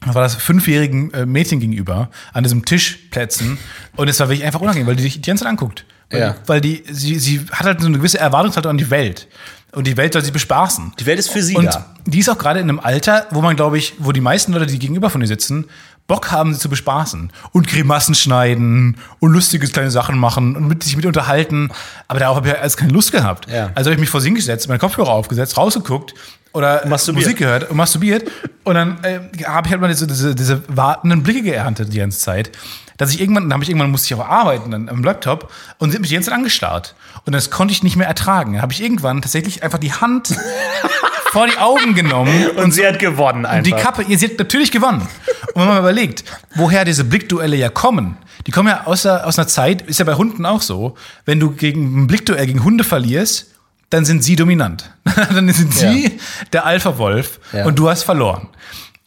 [0.00, 3.58] was war das, fünfjährigen äh, Mädchen gegenüber an diesem Tischplätzen
[3.96, 5.84] und es war wirklich einfach unangenehm, weil die dich die ganze Zeit anguckt.
[6.10, 6.30] Weil, Ja.
[6.32, 9.28] die, weil die, sie, sie hat halt so eine gewisse Erwartungshaltung an die Welt.
[9.74, 10.92] Und die Welt soll sie bespaßen.
[11.00, 11.94] Die Welt ist für sie Und da.
[12.04, 14.66] die ist auch gerade in einem Alter, wo man, glaube ich, wo die meisten Leute,
[14.66, 15.64] die gegenüber von ihr sitzen,
[16.12, 17.32] Bock haben, sie zu bespaßen.
[17.52, 21.70] Und Grimassen schneiden und lustige kleine Sachen machen und mit, sich mit unterhalten.
[22.06, 23.50] Aber darauf habe ich alles keine Lust gehabt.
[23.50, 23.70] Ja.
[23.74, 26.12] Also habe ich mich vor sie hingesetzt, meine Kopfhörer aufgesetzt, rausgeguckt
[26.52, 27.26] oder Masturbiert.
[27.26, 28.30] Musik gehört und masturbiert.
[28.64, 32.18] und dann äh, habe ich halt mal diese, diese, diese wartenden Blicke geerntet die ganze
[32.18, 32.50] Zeit.
[32.98, 35.90] Dass ich irgendwann, dann habe ich irgendwann musste ich auch arbeiten dann am Laptop und
[35.90, 36.94] sie hat mich die ganze Zeit angestarrt.
[37.24, 38.52] Und das konnte ich nicht mehr ertragen.
[38.52, 40.36] Dann habe ich irgendwann tatsächlich einfach die Hand
[41.32, 45.00] vor die Augen genommen Und sie hat gewonnen und die Kappe, ihr seht natürlich gewonnen.
[45.00, 46.24] Und wenn man mal überlegt,
[46.54, 50.04] woher diese Blickduelle ja kommen, die kommen ja aus, der, aus einer Zeit, ist ja
[50.04, 53.51] bei Hunden auch so, wenn du gegen ein Blickduell gegen Hunde verlierst,
[53.92, 54.90] dann sind sie dominant.
[55.34, 56.10] dann sind sie Ja.
[56.52, 57.64] der Alpha-Wolf Ja.
[57.66, 58.48] und du hast verloren.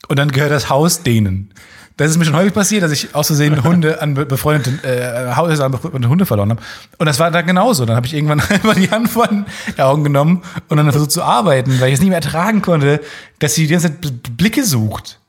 [0.08, 1.52] Und dann gehört das Haus denen.
[1.98, 5.34] Das ist mir schon häufig passiert, dass ich aus Versehen Hunde an be- befreundeten äh,
[5.36, 6.62] Häuser an befreundete Hunde verloren habe.
[6.98, 7.86] Und das war dann genauso.
[7.86, 9.46] Dann habe ich irgendwann einfach die Hand vor den
[9.80, 13.00] Augen genommen und dann versucht zu arbeiten, weil ich es nicht mehr ertragen konnte,
[13.40, 15.20] dass sie die ganze Zeit Blicke sucht.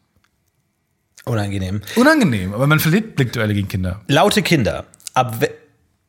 [1.25, 1.81] Unangenehm.
[1.97, 4.01] Unangenehm, aber man verliert Blickduelle gegen Kinder.
[4.09, 4.85] Laute Kinder.
[5.15, 5.37] Ab,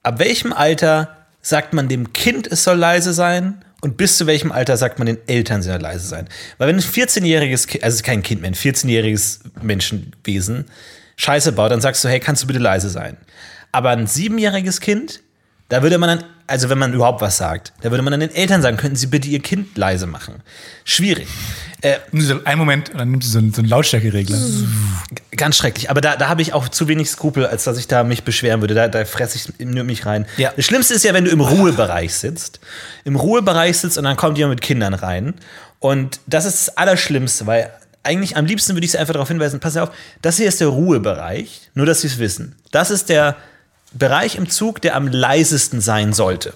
[0.04, 3.64] ab welchem Alter sagt man dem Kind, es soll leise sein?
[3.82, 6.28] Und bis zu welchem Alter sagt man den Eltern, sie soll leise sein?
[6.58, 10.66] Weil wenn ein 14-jähriges Kind, also kein Kind mehr, ein 14-jähriges Menschenwesen
[11.16, 13.18] Scheiße baut, dann sagst du, hey, kannst du bitte leise sein?
[13.72, 15.22] Aber ein siebenjähriges Kind,
[15.70, 18.34] da würde man dann, also wenn man überhaupt was sagt, da würde man dann den
[18.34, 20.36] Eltern sagen, könnten sie bitte ihr Kind leise machen?
[20.86, 21.28] Schwierig.
[21.82, 21.98] Äh,
[22.46, 24.38] einen Moment, und dann nimmt sie so einen, so einen Lautstärkeregler.
[25.36, 25.90] Ganz schrecklich.
[25.90, 28.62] Aber da, da habe ich auch zu wenig Skrupel, als dass ich da mich beschweren
[28.62, 28.74] würde.
[28.74, 30.26] Da, da fresse ich nur mich rein.
[30.38, 30.54] Ja.
[30.56, 32.60] Das Schlimmste ist ja, wenn du im Ruhebereich sitzt.
[33.04, 35.36] Im Ruhebereich sitzt und dann kommt jemand mit Kindern rein.
[35.80, 39.60] Und das ist das Allerschlimmste, weil eigentlich am liebsten würde ich sie einfach darauf hinweisen,
[39.60, 39.92] pass auf,
[40.22, 42.56] das hier ist der Ruhebereich, nur dass sie es wissen.
[42.72, 43.36] Das ist der
[43.94, 46.54] Bereich im Zug, der am leisesten sein sollte.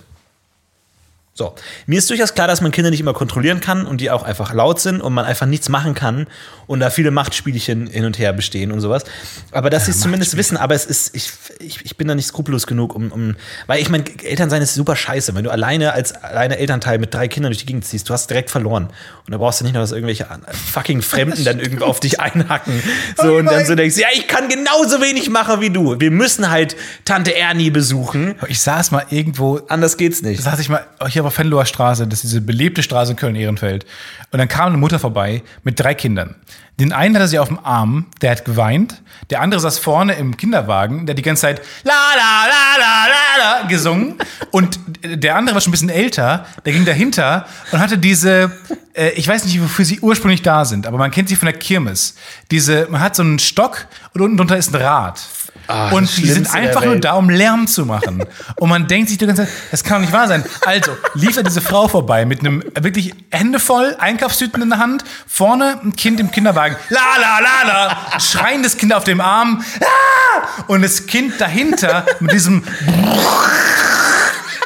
[1.34, 1.56] So,
[1.86, 4.54] mir ist durchaus klar, dass man Kinder nicht immer kontrollieren kann und die auch einfach
[4.54, 6.28] laut sind und man einfach nichts machen kann
[6.68, 9.04] und da viele Machtspielchen hin und her bestehen und sowas.
[9.52, 12.28] Aber dass sie es zumindest wissen, aber es ist, ich, ich, ich bin da nicht
[12.28, 13.36] skrupellos genug, um, um
[13.68, 15.34] weil ich meine, Eltern sein ist super scheiße.
[15.34, 18.30] Wenn du alleine als alleine Elternteil mit drei Kindern durch die Gegend ziehst, du hast
[18.30, 18.86] direkt verloren.
[19.26, 20.28] Und da brauchst du nicht noch, dass irgendwelche
[20.72, 22.82] fucking Fremden dann irgendwo auf dich einhacken.
[23.22, 26.00] So, und dann so denkst, ja, ich kann genauso wenig machen wie du.
[26.00, 26.76] Wir müssen halt
[27.06, 28.36] Tante Ernie besuchen.
[28.48, 30.42] Ich saß mal irgendwo Anders geht's nicht.
[30.42, 33.86] saß ich mal oh, hier auf Venloer Straße, das ist diese belebte Straße in Köln-Ehrenfeld.
[34.32, 36.36] Und dann kam eine Mutter vorbei mit drei Kindern.
[36.80, 39.02] Den einen hatte sie auf dem Arm, der hat geweint.
[39.30, 43.08] Der andere saß vorne im Kinderwagen, der hat die ganze Zeit la la la la
[43.08, 44.16] la la gesungen.
[44.50, 48.52] Und der andere war schon ein bisschen älter, der ging dahinter und hatte diese,
[48.96, 51.58] äh, ich weiß nicht, wofür sie ursprünglich da sind, aber man kennt sie von der
[51.58, 52.16] Kirmes.
[52.50, 55.22] Diese, man hat so einen Stock und unten drunter ist ein Rad.
[55.68, 58.26] Ah, und die sind einfach nur da, um Lärm zu machen.
[58.56, 60.44] Und man denkt sich die ganze Zeit, das kann doch nicht wahr sein.
[60.66, 65.04] Also lief er diese Frau vorbei mit einem wirklich Hände voll Einkaufstüten in der Hand,
[65.28, 70.64] vorne ein Kind im Kinderwagen, la la la la, schreiendes Kind auf dem Arm, ah!
[70.68, 72.64] und das Kind dahinter mit diesem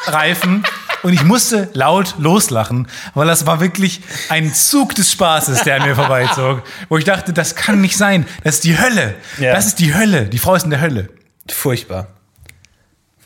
[0.07, 0.63] Reifen.
[1.05, 5.87] Und ich musste laut loslachen, weil das war wirklich ein Zug des Spaßes, der an
[5.87, 6.63] mir vorbeizog.
[6.89, 8.25] Wo ich dachte, das kann nicht sein.
[8.43, 9.13] Das ist die Hölle.
[9.37, 9.53] Ja.
[9.53, 10.25] Das ist die Hölle.
[10.25, 11.09] Die Frau ist in der Hölle.
[11.47, 12.07] Furchtbar.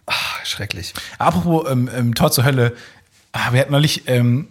[0.08, 0.14] Ah,
[0.44, 0.94] Schrecklich.
[1.20, 2.76] Apropos ähm, ähm, Tor zur Hölle,
[3.32, 4.50] ah, wir hatten neulich, ähm,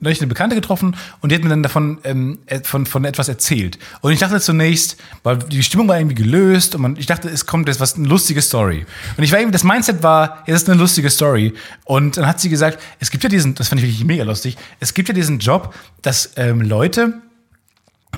[0.00, 3.28] neulich eine Bekannte getroffen und die hat mir dann davon ähm, äh, von, von etwas
[3.28, 3.78] erzählt.
[4.00, 7.46] Und ich dachte zunächst, weil die Stimmung war irgendwie gelöst und man, ich dachte, es
[7.46, 8.86] kommt jetzt was, eine lustige Story.
[9.16, 11.54] Und ich war irgendwie, das Mindset war, es ist eine lustige Story.
[11.84, 14.56] Und dann hat sie gesagt, es gibt ja diesen, das fand ich wirklich mega lustig,
[14.80, 17.14] es gibt ja diesen Job, dass ähm, Leute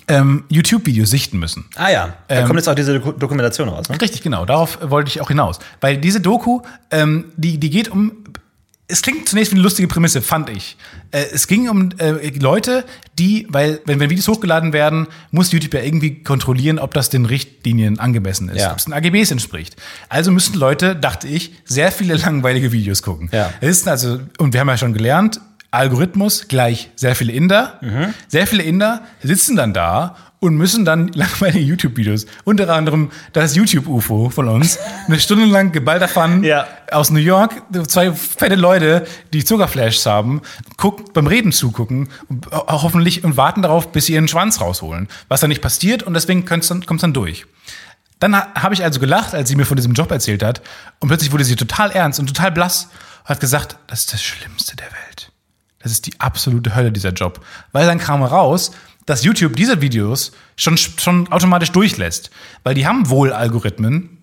[0.07, 1.65] ähm, YouTube-Videos sichten müssen.
[1.75, 3.89] Ah ja, da Ähm, kommt jetzt auch diese Doku- Dokumentation raus.
[3.89, 4.01] Ne?
[4.01, 4.45] Richtig, genau.
[4.47, 5.59] Darauf wollte ich auch hinaus.
[5.81, 8.13] Weil diese Doku, ähm, die, die geht um.
[8.91, 10.77] Es klingt zunächst wie eine lustige Prämisse, fand ich.
[11.11, 12.85] Äh, es ging um äh, Leute,
[13.19, 17.27] die, weil, wenn, wenn Videos hochgeladen werden, muss YouTube ja irgendwie kontrollieren, ob das den
[17.27, 18.73] Richtlinien angemessen ist, Ja.
[18.73, 19.77] ob es den AGBs entspricht.
[20.09, 23.29] Also müssen Leute, dachte ich, sehr viele langweilige Videos gucken.
[23.31, 23.53] Ja.
[23.61, 27.79] Es ist also, und wir haben ja schon gelernt, Algorithmus gleich sehr viele Inder.
[27.83, 28.15] Mhm.
[28.29, 34.31] Sehr viele Inder sitzen dann da und müssen dann langweilige YouTube-Videos, unter anderem das YouTube-UFO
[34.31, 36.67] von uns, eine Stunde lang geballter Fun Ja.
[36.93, 40.43] aus New York, zwei fette Leute, die Zuckerflashs haben,
[40.77, 42.09] guckt, beim Reden zugucken,
[42.53, 45.09] ho- hoffentlich und warten darauf, bis sie ihren Schwanz rausholen.
[45.29, 47.47] Was dann nicht passiert und deswegen kommt es dann, kommt's dann durch.
[48.21, 50.61] Dann ha- habe ich also gelacht, als sie mir von diesem Job erzählt hat.
[50.99, 52.89] Und plötzlich wurde sie total ernst und total blass
[53.23, 55.31] und hat gesagt, das ist das Schlimmste der Welt.
[55.81, 57.41] Das ist die absolute Hölle, dieser Job.
[57.71, 58.73] Weil dann kam heraus,
[59.09, 62.31] dass YouTube diese Videos schon, schon automatisch durchlässt.
[62.63, 64.19] Weil die haben wohl Algorithmen,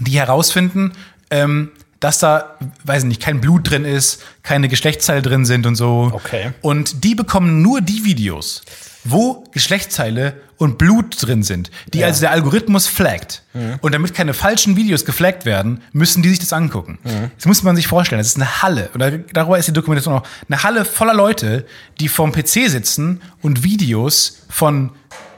[0.00, 0.92] die herausfinden,
[1.30, 5.76] ähm, dass da, weiß ich nicht, kein Blut drin ist, keine Geschlechtsteile drin sind und
[5.76, 6.10] so.
[6.12, 6.52] Okay.
[6.60, 8.62] Und die bekommen nur die Videos,
[9.04, 13.42] wo Geschlechtsteile und Blut drin sind, die also der Algorithmus flaggt.
[13.80, 16.98] Und damit keine falschen Videos geflaggt werden, müssen die sich das angucken.
[17.36, 18.18] Das muss man sich vorstellen.
[18.20, 21.64] Das ist eine Halle, oder darüber ist die Dokumentation auch, eine Halle voller Leute,
[22.00, 24.90] die vorm PC sitzen und Videos von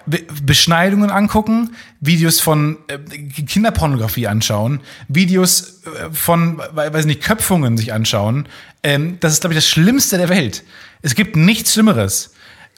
[0.06, 7.76] Be Beschneidungen angucken, Videos von äh, Kinderpornografie anschauen, Videos äh, von, we- weiß nicht, Köpfungen
[7.76, 8.48] sich anschauen.
[8.82, 10.64] Ähm, das ist, glaube ich, das Schlimmste der Welt.
[11.02, 12.32] Es gibt nichts Schlimmeres.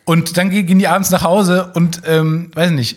[0.05, 2.97] Und dann ge- gehen die abends nach Hause und, ähm, weiß nicht,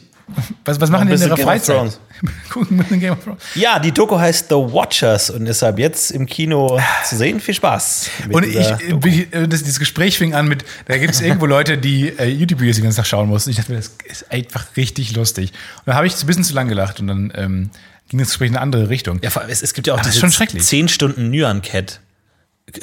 [0.64, 2.00] was, was machen die in ihrer Game Freizeit?
[2.50, 3.42] Gucken bisschen Game of Thrones.
[3.54, 7.40] Ja, die Doku heißt The Watchers und ist ab jetzt im Kino zu sehen.
[7.40, 8.10] Viel Spaß.
[8.28, 11.14] mit Und ich, dieser äh, ich- äh, das, dieses Gespräch fing an mit, da gibt
[11.14, 13.52] es irgendwo Leute, die äh, YouTube-Videos den ganzen Tag schauen mussten.
[13.52, 15.52] Ich dachte mir, das ist einfach richtig lustig.
[15.80, 17.70] Und dann habe ich ein bisschen zu lang gelacht und dann ähm,
[18.10, 19.20] ging das Gespräch in eine andere Richtung.
[19.22, 20.64] Ja, vor allem, es, es gibt ja auch das diese schon schrecklich.
[20.64, 22.00] 10 Stunden Nyan Cat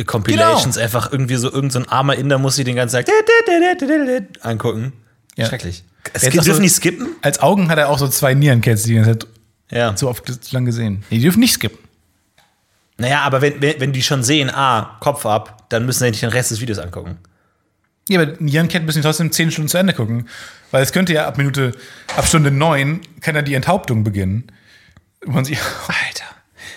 [0.07, 0.75] Compilations.
[0.77, 0.85] Genau.
[0.85, 3.13] Einfach irgendwie so, irgend so ein armer Inder muss sich den ganzen Tag
[4.43, 4.93] angucken.
[5.37, 5.47] Ja.
[5.47, 5.85] Schrecklich.
[6.13, 7.09] Es dürfen so- die skippen?
[7.23, 9.27] Als Augen hat er auch so zwei Nierencats, die ganze Zeit
[9.71, 9.97] Ja.
[9.97, 11.05] so oft zu lang gesehen.
[11.11, 11.79] Nee, die dürfen nicht skippen.
[12.99, 16.23] Naja, aber wenn, wenn, wenn die schon sehen, ah, Kopf ab, dann müssen sie nicht
[16.23, 17.19] den Rest des Videos angucken.
[18.09, 20.29] Ja, aber Nierencat müssen die trotzdem zehn Stunden zu Ende gucken.
[20.71, 21.73] Weil es könnte ja ab Minute,
[22.17, 24.45] ab Stunde neun kann ja die Enthauptung beginnen.
[25.25, 26.25] Und man sich, Alter.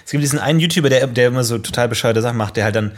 [0.05, 2.75] Es gibt diesen einen YouTuber, der, der immer so total bescheuerte Sachen macht, der halt
[2.75, 2.91] dann,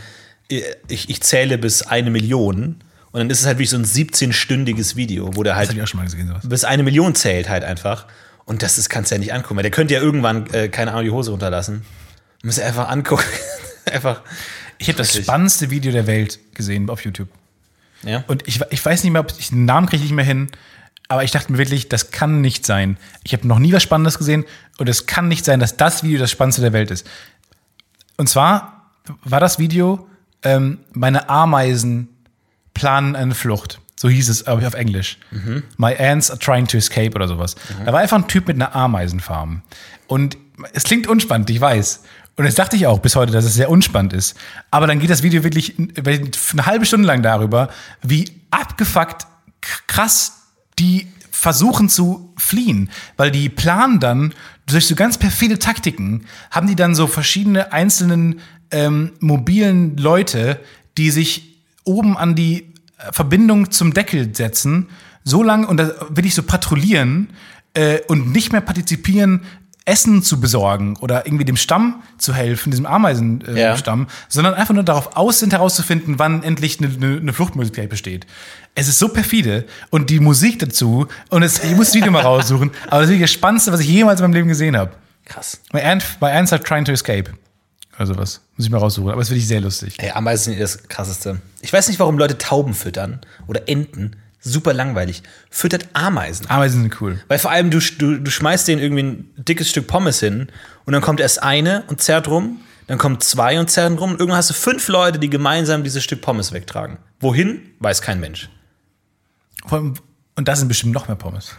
[0.49, 2.81] ich, ich zähle bis eine Million.
[3.11, 5.79] Und dann ist es halt wie so ein 17-stündiges Video, wo der das halt habe
[5.79, 8.05] ich auch schon mal gesehen, bis eine Million zählt halt einfach.
[8.45, 10.91] Und das ist, kannst du ja nicht angucken, weil der könnte ja irgendwann, äh, keine
[10.91, 11.83] Ahnung, die Hose runterlassen.
[12.43, 13.23] Muss er einfach angucken.
[13.91, 14.21] einfach.
[14.77, 17.29] Ich habe das spannendste Video der Welt gesehen auf YouTube.
[18.03, 18.23] Ja.
[18.27, 20.49] Und ich, ich weiß nicht mehr, ob ich den Namen kriege ich nicht mehr hin.
[21.07, 22.97] Aber ich dachte mir wirklich, das kann nicht sein.
[23.23, 24.45] Ich habe noch nie was Spannendes gesehen
[24.77, 27.07] und es kann nicht sein, dass das Video das Spannendste der Welt ist.
[28.17, 28.91] Und zwar
[29.23, 30.07] war das Video,
[30.43, 32.09] ähm, meine Ameisen
[32.73, 33.79] planen eine Flucht.
[33.95, 35.17] So hieß es, aber auf Englisch.
[35.77, 37.55] My ants are trying to escape oder sowas.
[37.85, 39.63] Da war einfach ein Typ mit einer Ameisenfarm.
[40.05, 40.37] Und
[40.73, 42.03] es klingt unspannend, ich weiß.
[42.35, 44.37] Und das dachte ich auch bis heute, dass es sehr unspannend ist.
[44.69, 47.69] Aber dann geht das Video wirklich eine halbe Stunde lang darüber,
[48.03, 49.25] wie abgefuckt
[49.87, 50.36] krass
[50.79, 54.33] die versuchen zu fliehen, weil die planen dann
[54.65, 58.39] durch so ganz perfide Taktiken, haben die dann so verschiedene einzelnen
[58.71, 60.59] ähm, mobilen Leute,
[60.97, 64.89] die sich oben an die äh, Verbindung zum Deckel setzen,
[65.23, 67.29] so lange und da will ich so patrouillieren
[67.73, 69.41] äh, und nicht mehr partizipieren,
[69.87, 74.07] Essen zu besorgen oder irgendwie dem Stamm zu helfen, diesem Ameisenstamm, äh, Ja.
[74.27, 78.27] Sondern einfach nur darauf aus sind, herauszufinden, wann endlich eine, eine Fluchtmöglichkeit besteht.
[78.79, 82.21] Es ist so perfide und die Musik dazu und es, ich muss das Video mal
[82.21, 84.91] raussuchen, aber das ist wirklich das Spannendste, was ich jemals in meinem Leben gesehen habe.
[85.25, 85.59] Krass.
[85.73, 87.31] My ant, my ants are trying to escape.
[87.97, 88.39] Also was.
[88.55, 89.95] Muss ich mal raussuchen, aber es finde ich sehr lustig.
[89.97, 91.41] Ey, Ameisen sind das krasseste.
[91.61, 94.15] Ich weiß nicht, warum Leute Tauben füttern oder Enten.
[94.39, 95.23] Super langweilig.
[95.49, 96.47] Füttert Ameisen.
[96.47, 97.19] Ameisen sind cool.
[97.27, 100.49] Weil vor allem du, du, du schmeißt denen irgendwie ein dickes Stück Pommes hin
[100.85, 104.19] und dann kommt erst eine und zerrt rum, dann kommen zwei und zerren rum und
[104.19, 106.99] irgendwann hast du fünf Leute, die gemeinsam dieses Stück Pommes wegtragen.
[107.19, 107.61] Wohin?
[107.79, 108.49] Weiß kein Mensch.
[109.71, 111.55] Und da sind bestimmt noch mehr Pommes.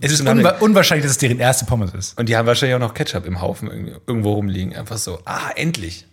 [0.00, 2.18] Es ist unwa unwahrscheinlich, dass es deren erste Pommes ist.
[2.18, 3.68] Und die haben wahrscheinlich auch noch Ketchup im Haufen
[4.06, 4.74] irgendwo rumliegen.
[4.74, 6.06] Einfach so, ah, endlich.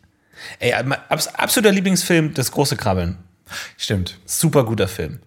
[0.60, 3.18] Ey, absoluter Lieblingsfilm, Das große Krabbeln.
[3.78, 4.18] Stimmt.
[4.26, 5.20] Super guter Film.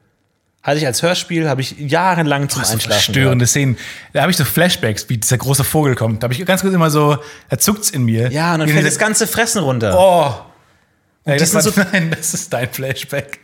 [0.63, 3.77] Hatte ich als Hörspiel, habe ich jahrelang zum So Einschlafen verstörende Szenen.
[4.15, 6.23] Da habe ich so Flashbacks, wie dieser große Vogel kommt.
[6.23, 7.19] Da habe ich ganz kurz immer so,
[7.51, 8.33] da zuckt's in mir.
[8.33, 9.95] Ja, und dann fällt das ganze Fressen runter.
[9.99, 11.31] Oh.
[11.31, 13.41] Die das, war, nein, das ist dein Flashback.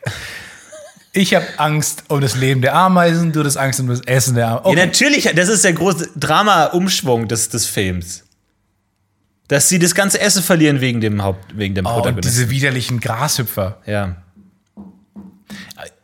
[1.12, 4.48] Ich habe Angst um das Leben der Ameisen, du hast Angst um das Essen der
[4.48, 4.78] Ameisen.
[4.78, 8.24] Ja, natürlich, das ist der große Drama-Umschwung des, des Films.
[9.48, 13.00] Dass sie das ganze Essen verlieren wegen dem Haupt, wegen dem Oh, und diese widerlichen
[13.00, 13.78] Grashüpfer.
[13.86, 14.16] Ja.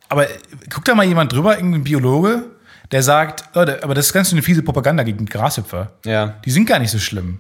[0.09, 0.35] Aber äh,
[0.69, 2.45] guckt da mal jemand drüber, irgendein Biologe,
[2.91, 5.93] der sagt, Leute, aber das ist ganz schön eine fiese Propaganda gegen Grashüpfer.
[6.05, 6.35] Ja.
[6.45, 7.39] Die sind gar nicht so schlimm.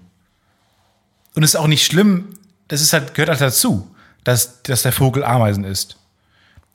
[1.34, 2.36] Und es ist auch nicht schlimm,
[2.68, 3.92] das ist halt, gehört halt dazu,
[4.22, 5.96] dass, dass der Vogel Ameisen isst.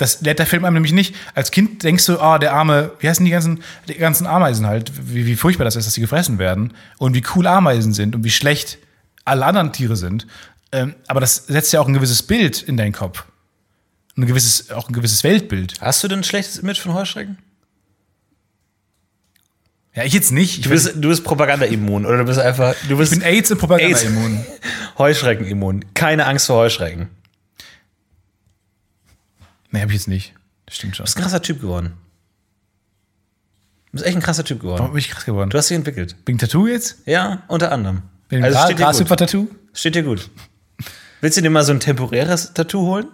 [0.02, 1.14] Das lehrt der Film einem nämlich nicht.
[1.36, 4.91] Als Kind denkst du, ah, der arme, wie heißen die ganzen, die ganzen Ameisen halt,
[5.14, 8.24] wie, wie furchtbar das ist, dass sie gefressen werden und wie cool Ameisen sind und
[8.24, 8.80] wie schlecht
[9.26, 10.26] alle anderen Tiere sind.
[10.72, 13.26] Ähm, aber das setzt ja auch ein gewisses Bild in deinen Kopf.
[14.18, 15.76] Ein gewisses, auch ein gewisses Weltbild.
[15.80, 17.38] Hast du denn ein schlechtes Image von Heuschrecken?
[19.93, 20.58] Ja, ich jetzt nicht.
[20.58, 23.60] Ich Du bist, du bist Propaganda-immun oder du bist einfach, du bist bin AIDS und
[23.60, 24.04] Propaganda AIDS.
[24.04, 24.43] immun.
[24.97, 25.86] Heuschrecken-immun.
[25.93, 27.10] Keine Angst vor Heuschrecken.
[29.72, 30.34] Nee, hab ich jetzt nicht.
[30.65, 31.03] Das stimmt schon.
[31.05, 31.93] Du bist ein krasser Typ geworden.
[33.88, 34.80] Du bist echt ein krasser Typ geworden.
[34.80, 35.49] Warum bin ich krass geworden?
[35.49, 36.15] Du hast dich entwickelt.
[36.26, 36.97] Wegen Tattoo jetzt?
[37.05, 38.03] Ja, unter anderem.
[38.30, 38.93] Wegen Also Gra steht dir, gut.
[38.93, 39.47] Grashüpfer-Tattoo?
[39.74, 40.30] steht dir gut.
[41.19, 43.07] Willst du dir mal so ein temporäres Tattoo holen?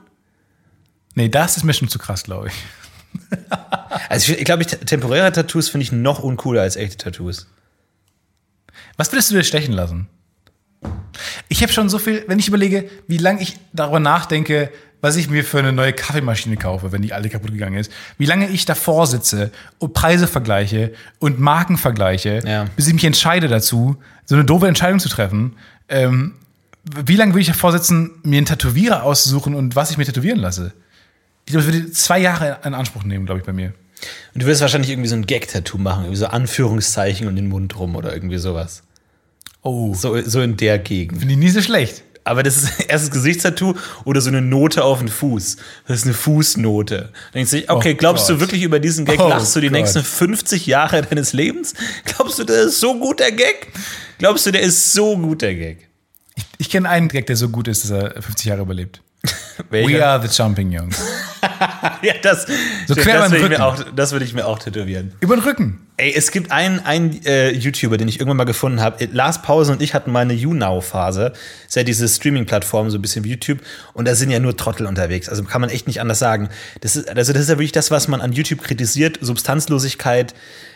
[1.16, 2.53] Nee, das ist mir schon zu krass, glaube ich.
[4.10, 7.47] Also ich, ich glaube, ich, temporäre Tattoos finde ich noch uncooler als echte Tattoos.
[8.95, 10.08] Was würdest du dir stechen lassen?
[11.49, 14.72] Ich habe schon so viel, wenn ich überlege, wie lange ich darüber nachdenke,
[15.02, 18.26] was ich mir für eine neue Kaffeemaschine kaufe, wenn die alte kaputt gegangen ist, wie
[18.26, 22.66] lange ich davor sitze und Preise vergleiche und Marken vergleiche, Ja.
[22.76, 25.56] bis ich mich entscheide dazu, so eine doofe Entscheidung zu treffen.
[25.89, 26.34] Ähm,
[27.06, 30.39] wie lange würde ich davor sitzen, mir einen Tätowierer auszusuchen und was ich mir tätowieren
[30.39, 30.74] lasse?
[31.45, 33.74] Ich glaube, es würde zwei Jahre in Anspruch nehmen, glaube ich, bei mir.
[34.34, 37.78] Und du wirst wahrscheinlich irgendwie so ein Gag-Tattoo machen, irgendwie so Anführungszeichen und den Mund
[37.80, 38.84] rum oder irgendwie sowas.
[39.64, 41.20] Oh, So, so in der Gegend.
[41.20, 42.04] finde ich nie so schlecht.
[42.28, 43.73] Aber das ist erstes Gesichtstattoo
[44.05, 45.57] oder so eine Note auf den Fuß.
[45.88, 46.97] Das ist eine Fußnote.
[46.97, 48.41] Dann denkst du, okay, Oh glaubst du Gott.
[48.41, 49.78] wirklich über diesen Gag Oh lachst du die Gott.
[49.78, 51.73] nächsten 50 Jahre deines Lebens?
[52.05, 53.67] Glaubst du, der ist so gut, der Gag?
[54.17, 55.88] Glaubst du, der ist so gut, der Gag?
[56.59, 59.01] Ich kenne einen Gag, der so gut ist, dass er 50 Jahre überlebt.
[59.69, 60.89] We are the Jumping Young.
[62.01, 62.45] Ja, das,
[62.88, 63.61] So quer das, ich mir Rücken.
[63.61, 65.13] auch, das will ich mir auch tätowieren.
[65.19, 65.88] Über den Rücken.
[65.97, 69.03] Ey, es gibt einen, einen äh, YouTuber, den ich irgendwann mal gefunden habe.
[69.11, 71.34] Lars Pause und ich hatten mal eine YouNow-Phase.
[71.67, 73.59] Ist ja diese Streaming-Plattform, so ein bisschen wie YouTube.
[73.93, 75.28] Und da sind ja nur Trottel unterwegs.
[75.28, 76.49] Also kann man echt nicht anders sagen.
[76.82, 79.17] Das ist, also das ist ja wirklich das, was man an YouTube kritisiert.
[79.21, 80.36] Substanzlosigkeit,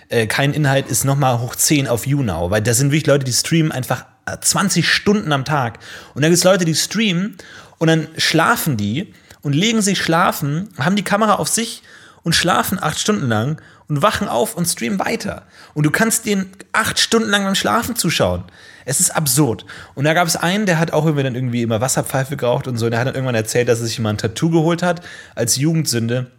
[0.10, 2.50] äh, kein Inhalt ist nochmal hoch 10 auf YouNow.
[2.50, 5.78] Weil da sind wirklich Leute, die streamen einfach äh, 20 Stunden am Tag.
[6.16, 7.38] Und dann gibt es Leute, die streamen
[7.82, 9.12] und dann schlafen die
[9.42, 11.82] und legen sich schlafen, haben die Kamera auf sich
[12.22, 15.48] und schlafen acht Stunden lang und wachen auf und streamen weiter.
[15.74, 18.44] Und du kannst denen acht Stunden lang beim Schlafen zuschauen.
[18.86, 19.66] Es ist absurd.
[19.96, 22.78] Und da gab es einen, der hat auch irgendwie dann irgendwie immer Wasserpfeife geraucht und
[22.78, 22.86] so.
[22.86, 25.02] Und der hat dann irgendwann erzählt, dass er sich mal ein Tattoo geholt hat
[25.34, 26.30] als Jugendsünde.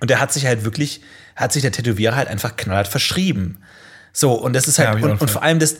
[0.00, 1.02] Und der hat sich halt wirklich,
[1.36, 3.58] hat sich der Tätowierer halt einfach knallhart verschrieben.
[4.12, 5.76] So, und das ist Ja, halt, auch und, und vor allem, das,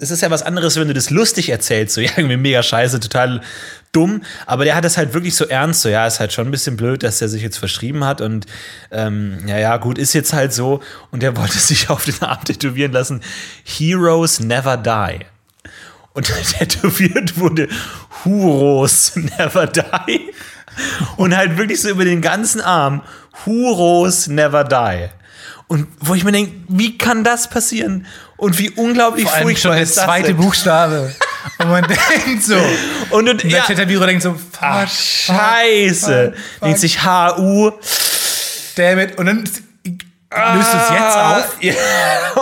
[0.00, 3.00] es ist ja was anderes, wenn du das lustig erzählst, so, ja, irgendwie mega scheiße,
[3.00, 3.40] total
[3.92, 6.50] dumm, aber der hat das halt wirklich so ernst, so, ja, ist halt schon ein
[6.50, 8.46] bisschen blöd, dass der sich jetzt verschrieben hat und,
[8.90, 12.44] ähm, ja, ja, gut, ist jetzt halt so, und der wollte sich auf den Arm
[12.44, 13.20] tätowieren lassen,
[13.64, 15.24] Heroes never die.
[16.14, 16.26] Und
[16.58, 17.68] tätowiert wurde
[18.24, 20.32] Huros never die.
[21.16, 23.02] Und halt wirklich so über den ganzen Arm,
[23.46, 25.08] Huros never die.
[25.68, 28.06] Und wo ich mir denke, wie kann das passieren?
[28.38, 30.36] Und wie unglaublich Vor allem schon furchtbar der ist das zweite denn?
[30.38, 31.14] Buchstabe.
[31.58, 32.54] Und man denkt so.
[32.56, 32.64] Und,
[33.10, 36.32] und Und der ja, Tätowierer denkt so, ah, fuck, scheiße.
[36.34, 37.70] fuck, Denkt sich HU.
[38.76, 39.18] damn it.
[39.18, 39.62] Und dann löst
[40.30, 41.56] du es jetzt auf?
[41.60, 41.74] Ja.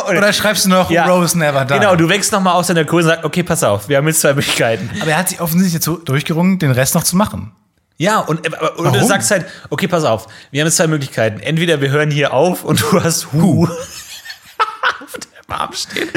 [0.09, 1.07] Oder schreibst du noch Ja.
[1.07, 1.74] Rose Never Die?
[1.74, 4.20] Genau, du wächst nochmal aus deiner Kurse und sagst, okay, pass auf, wir haben jetzt
[4.20, 4.91] zwei Möglichkeiten.
[5.01, 7.53] Aber er hat sich offensichtlich jetzt so durchgerungen, den Rest noch zu machen.
[7.99, 11.41] Ja, und, aber- und du sagst halt, okay, pass auf, wir haben jetzt zwei Möglichkeiten.
[11.41, 13.67] Entweder wir hören hier auf und du hast Hu
[15.03, 16.09] auf dem Arm stehen.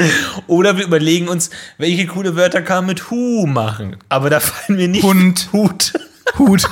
[0.46, 3.96] Oder wir überlegen uns, welche coole Wörter kann man mit Hu machen.
[4.08, 5.48] Aber da fallen mir nicht Hund.
[5.52, 5.92] Hut.
[6.38, 6.64] Hut.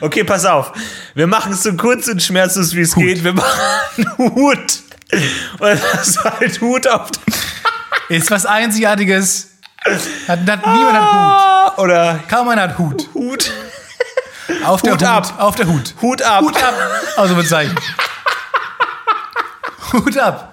[0.00, 0.72] Okay, pass auf.
[1.14, 3.22] Wir machen es so kurz und schmerzlos, wie es geht.
[3.22, 4.80] Wir machen Hut.
[5.58, 9.50] Und du halt Hut auf dem Ist was Einzigartiges.
[9.84, 13.08] Hat, hat, niemand hat Ah, Oder einer hat Hut.
[13.14, 13.52] Hut.
[14.64, 15.08] Auf der Hut Hut.
[15.08, 15.34] ab.
[15.38, 15.94] Auf der Hut.
[16.00, 16.42] Hut ab.
[16.42, 16.74] Hut ab.
[17.16, 17.76] Ausrufezeichen.
[19.92, 20.48] Hut ab.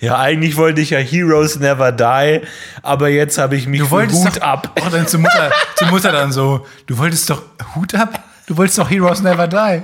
[0.00, 2.40] Ja, eigentlich wollte ich ja Heroes Never Die,
[2.82, 4.80] aber jetzt habe ich mich Du wolltest Hut doch, ab.
[4.84, 7.42] Oh, dann zur Mutter, zur Mutter dann so, du wolltest doch
[7.74, 8.22] Hut ab?
[8.46, 9.82] Du wolltest doch Heroes Never Die.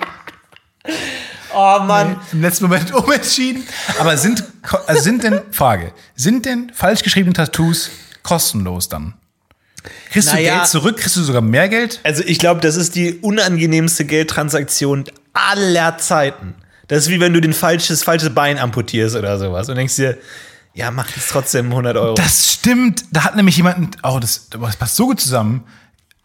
[1.54, 2.16] Oh Mann.
[2.32, 3.66] Im letzten Moment umentschieden.
[4.00, 4.44] Aber sind,
[4.86, 7.90] also sind denn, Frage, sind denn falsch geschriebene Tattoos
[8.22, 9.14] kostenlos dann?
[10.10, 10.56] Kriegst du Naja.
[10.56, 10.96] Geld zurück?
[10.98, 12.00] Kriegst du sogar mehr Geld?
[12.02, 16.54] Also ich glaube, das ist die unangenehmste Geldtransaktion aller Zeiten.
[16.88, 20.18] Das ist wie wenn du den falsches, falsches Bein amputierst oder sowas und denkst dir,
[20.74, 22.14] ja, mach jetzt trotzdem 100 Euro.
[22.14, 23.04] Das stimmt.
[23.10, 25.64] Da hat nämlich jemand, oh, das, das passt so gut zusammen.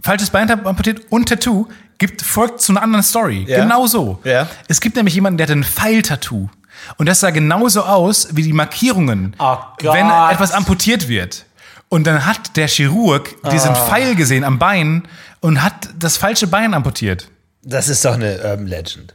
[0.01, 3.45] Falsches Bein amputiert und Tattoo gibt, folgt zu einer anderen Story.
[3.47, 3.61] Ja.
[3.61, 4.19] Genau so.
[4.23, 4.47] Ja.
[4.67, 6.49] Es gibt nämlich jemanden, der hat ein Pfeil-Tattoo.
[6.97, 11.45] Und das sah genauso aus wie die Markierungen, Oh wenn etwas amputiert wird.
[11.93, 13.75] Und dann hat der Chirurg diesen Ah.
[13.87, 15.03] Pfeil gesehen am Bein
[15.41, 17.27] und hat das falsche Bein amputiert.
[17.61, 19.13] Das ist doch eine Urban Legend.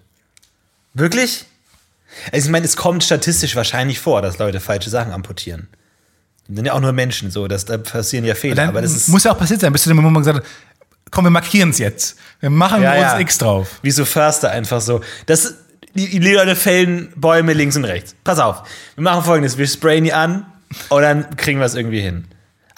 [0.94, 1.44] Wirklich?
[2.32, 5.66] Also ich meine, es kommt statistisch wahrscheinlich vor, dass Leute falsche Sachen amputieren.
[6.46, 8.54] Das sind ja auch nur Menschen so, dass da passieren ja Fehler.
[8.54, 10.22] Dann aber das ist muss ja auch passiert sein, bis zu dem Moment, wo man
[10.22, 12.16] gesagt hat, komm, wir markieren es jetzt.
[12.40, 13.18] Wir machen Ja, uns ja.
[13.18, 13.68] X drauf.
[13.82, 15.00] wie so Förster einfach so.
[15.26, 15.54] Das,
[15.94, 18.14] die, die Leute fällen Bäume links und rechts.
[18.22, 18.62] Pass auf,
[18.94, 20.46] wir machen folgendes: Wir sprayen die an
[20.90, 22.26] und dann kriegen wir es irgendwie hin.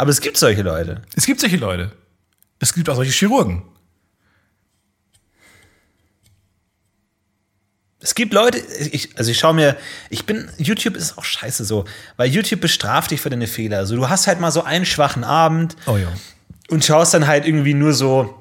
[0.01, 1.03] Aber es gibt solche Leute.
[1.15, 1.93] Es gibt solche Leute.
[2.59, 3.65] Es gibt auch solche Chirurgen.
[8.01, 8.57] Es gibt Leute,
[8.93, 9.77] ich, also ich schaue mir,
[10.09, 11.85] ich bin, YouTube ist auch scheiße so,
[12.17, 13.77] weil YouTube bestraft dich für deine Fehler.
[13.77, 16.09] Also du hast halt mal so einen schwachen Abend Oh ja.
[16.71, 18.35] und schaust dann halt irgendwie nur so,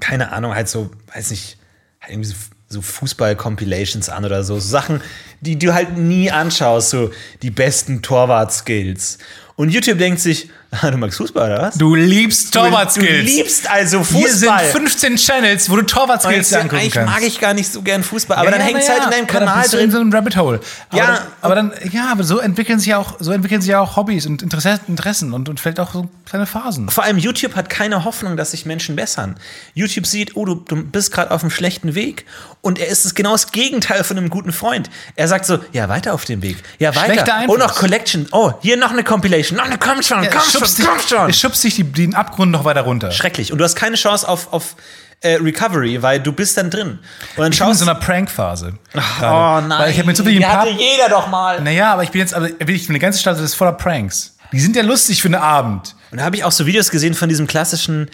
[0.00, 1.56] keine Ahnung, halt so, weiß nicht,
[2.00, 2.34] halt irgendwie so,
[2.66, 4.58] so Fußball-Compilations an oder so.
[4.58, 5.00] so Sachen,
[5.40, 7.12] die du halt nie anschaust, so
[7.42, 9.18] die besten Torwart-Skills.
[9.54, 11.74] Und YouTube denkt sich, ah, du magst Fußball, oder was?
[11.76, 13.24] Du liebst Du Torwartskills.
[13.24, 14.64] liebst also Hier sind Fußball.
[14.66, 17.12] 15 Channels, wo du Torwartskills angucken eigentlich kannst.
[17.14, 19.02] mag ich gar nicht so gern Fußball, aber Ja, dann ja, hängt es na halt
[19.02, 19.04] ja.
[19.06, 19.90] in deinem Aber dann Kanal bist du in drin.
[19.92, 20.60] so einem Rabbit Hole.
[20.90, 21.06] Aber Ja.
[21.06, 23.96] dann, aber dann, ja, aber so entwickeln sich ja auch, so entwickeln sich ja auch
[23.96, 26.88] Hobbys und Interesse- Interessen und, und vielleicht auch so kleine Phasen.
[26.88, 29.36] Vor allem YouTube hat keine Hoffnung, dass sich Menschen bessern.
[29.74, 32.24] YouTube sieht, oh, du, du bist gerade auf einem schlechten Weg.
[32.62, 34.90] Und er ist es genau das Gegenteil von einem guten Freund.
[35.16, 36.58] Er sagt so, ja, weiter auf dem Weg.
[36.78, 37.44] Ja, weiter.
[37.48, 38.26] Oh, noch Collection.
[38.32, 39.56] Oh, hier noch eine Compilation.
[39.56, 41.30] Noch eine, komm schon, Ja, komm schon, schubst dich, komm schon.
[41.30, 43.10] es schubst dich die, den Abgrund noch weiter runter.
[43.10, 43.52] Schrecklich.
[43.52, 44.76] Und du hast keine Chance auf, auf
[45.20, 46.98] äh, Recovery, weil du bist dann drin.
[47.36, 48.74] Und dann Ich bin in so einer Prankphase.
[48.94, 49.68] Oh nein.
[49.68, 51.60] Weil ich habe mir so viel Die hatte jeder doch mal.
[51.60, 54.36] Naja, aber ich bin jetzt, aber wirklich, meine ganze Stadt ist voller Pranks.
[54.52, 55.94] Die sind ja lustig für einen Abend.
[56.10, 58.10] Und da habe ich auch so Videos gesehen von diesem klassischen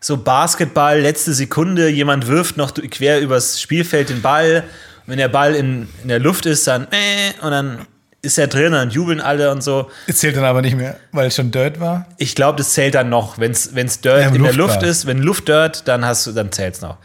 [0.00, 4.64] so Basketball, letzte Sekunde, jemand wirft noch quer übers Spielfeld den Ball.
[5.04, 7.86] Und wenn der Ball in, in der Luft ist, dann äh, und dann
[8.22, 9.90] ist er drin, dann jubeln alle und so.
[10.06, 12.06] Es zählt dann aber nicht mehr, weil es schon Dirt war.
[12.18, 14.88] Ich glaube, das zählt dann noch, wenn es Dirt Ja, in der Luft Luft war.
[14.88, 15.06] ist.
[15.06, 16.98] Wenn Luft Dirt, dann hast du, dann zählt's noch.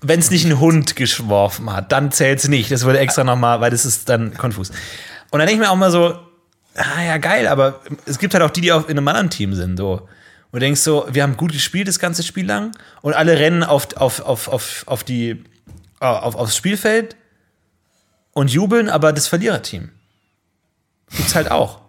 [0.00, 2.70] Wenn es nicht ein Hund geschworfen hat, dann zählt's nicht.
[2.70, 4.70] Das wurde extra nochmal, weil das ist dann konfus.
[5.30, 6.18] Und dann denke ich mir auch mal so,
[6.74, 9.54] ah ja, geil, aber es gibt halt auch die, die auch in einem anderen Team
[9.54, 9.76] sind.
[9.76, 9.92] So.
[10.52, 12.72] Und du denkst so, wir haben gut gespielt das ganze Spiel lang
[13.02, 15.44] und alle rennen auf, auf, auf, auf, auf die,
[16.00, 17.14] auf, aufs Spielfeld
[18.32, 19.90] und jubeln, aber das Verliererteam
[21.16, 21.80] gibt's halt auch.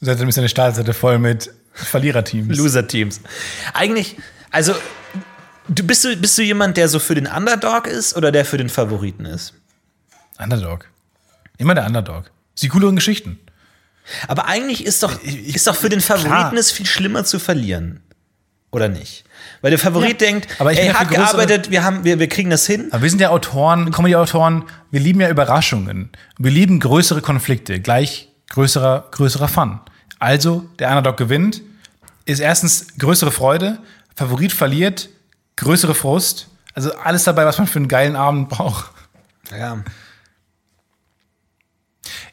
[0.00, 2.56] Seitdem ist eine Startseite voll mit Verliererteams.
[2.56, 3.20] Loser-Teams.
[3.74, 4.16] Eigentlich,
[4.50, 4.74] also,
[5.68, 8.56] du bist, du bist du jemand, der so für den Underdog ist oder der für
[8.56, 9.54] den Favoriten ist?
[10.38, 10.88] Underdog.
[11.58, 12.30] Immer der Underdog.
[12.58, 13.38] Die cooleren Geschichten.
[14.28, 16.54] Aber eigentlich ist doch, ist doch für den Favoriten klar.
[16.54, 18.00] es viel schlimmer zu verlieren.
[18.72, 19.24] Oder nicht?
[19.62, 22.50] Weil der Favorit Ja, denkt, aber ich ey, größere- gearbeitet, wir, haben, wir, wir kriegen
[22.50, 22.88] das hin.
[22.90, 26.10] Aber wir sind ja Autoren, Comedy-Autoren, wir lieben ja Überraschungen.
[26.38, 29.80] Wir lieben größere Konflikte, gleich größerer, größerer Fun.
[30.18, 31.62] Also, der Underdog gewinnt,
[32.24, 33.78] ist erstens größere Freude,
[34.14, 35.08] Favorit verliert,
[35.56, 36.48] größere Frust.
[36.74, 38.90] Also alles dabei, was man für einen geilen Abend braucht.
[39.50, 39.78] Ja.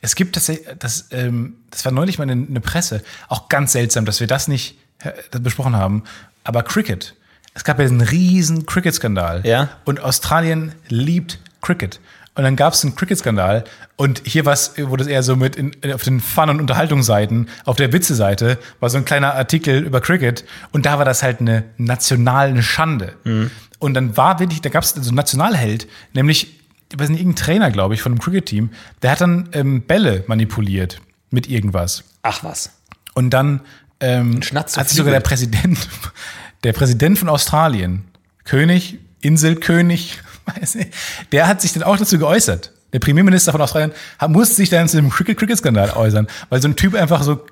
[0.02, 4.06] Es gibt tatsächlich, das, ähm, das war neulich mal eine, eine Presse, auch ganz seltsam,
[4.06, 4.83] dass wir das nicht äh,
[5.32, 6.04] das besprochen haben,
[6.44, 7.16] aber Cricket.
[7.54, 9.42] Es gab ja diesen riesen Cricket-Skandal.
[9.46, 9.70] Ja.
[9.86, 12.00] Und Australien liebt Cricket.
[12.36, 13.64] Und dann gab es einen Cricket-Skandal
[13.96, 17.76] und hier war's, wurde es eher so mit in, auf den Fun- und Unterhaltungsseiten, auf
[17.76, 21.64] der Witze-Seite war so ein kleiner Artikel über Cricket und da war das halt eine
[21.78, 23.14] nationale Schande.
[23.78, 26.60] Und dann war wirklich, da gab es so einen Nationalheld, nämlich,
[26.92, 28.72] ich weiß nicht, irgendein Trainer, glaube ich, von einem Cricket-Team,
[29.04, 32.04] der hat dann ähm, Bälle manipuliert mit irgendwas.
[32.24, 32.72] Ach was.
[33.14, 33.62] Und dann
[34.04, 35.78] ähm, Schnatz hat sich sogar der Präsident,
[36.64, 38.04] der Präsident von Australien,
[38.44, 40.20] König, Inselkönig,
[40.60, 40.94] weiß nicht,
[41.32, 42.72] der hat sich dann auch dazu geäußert.
[42.92, 46.76] Der Premierminister von Australien hat, musste sich dann zu dem Cricket-Cricket-Skandal äußern, weil so ein
[46.76, 47.44] Typ einfach so,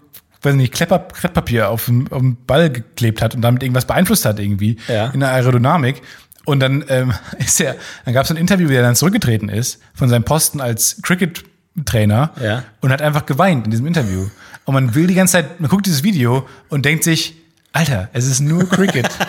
[0.43, 4.25] weiß nicht, Klepper, Klettpapier auf dem, auf dem Ball geklebt hat und damit irgendwas beeinflusst
[4.25, 5.07] hat irgendwie Ja.
[5.07, 6.01] in der Aerodynamik.
[6.45, 7.75] Und dann ähm, ist er,
[8.05, 11.43] dann gab es ein Interview, wie er dann zurückgetreten ist von seinem Posten als Cricket
[11.85, 12.63] Trainer Ja.
[12.81, 14.27] und hat einfach geweint in diesem Interview.
[14.65, 17.35] Und man will die ganze Zeit, man guckt dieses Video und denkt sich,
[17.73, 19.09] Alter, es ist nur Cricket.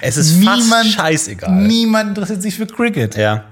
[0.00, 1.50] Es ist fast scheißegal.
[1.52, 3.16] Niemand interessiert sich für Cricket.
[3.16, 3.44] Ja.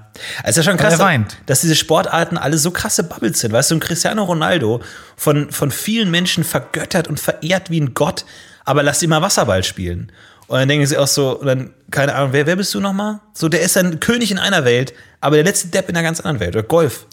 [0.43, 0.97] Es ist ja schon krass,
[1.45, 3.51] dass diese Sportarten alle so krasse Bubbles sind.
[3.51, 4.81] Weißt du, ein Cristiano Ronaldo
[5.17, 8.25] von, von vielen Menschen vergöttert und verehrt wie ein Gott,
[8.63, 10.11] aber lass ihn mal Wasserball spielen.
[10.47, 13.19] Und dann denken sie auch so, und dann, keine Ahnung, wer, wer bist du nochmal?
[13.33, 14.93] So, der ist ein König in einer Welt,
[15.25, 16.55] aber der letzte Depp in einer ganz anderen Welt.
[16.55, 17.05] Oder Golf.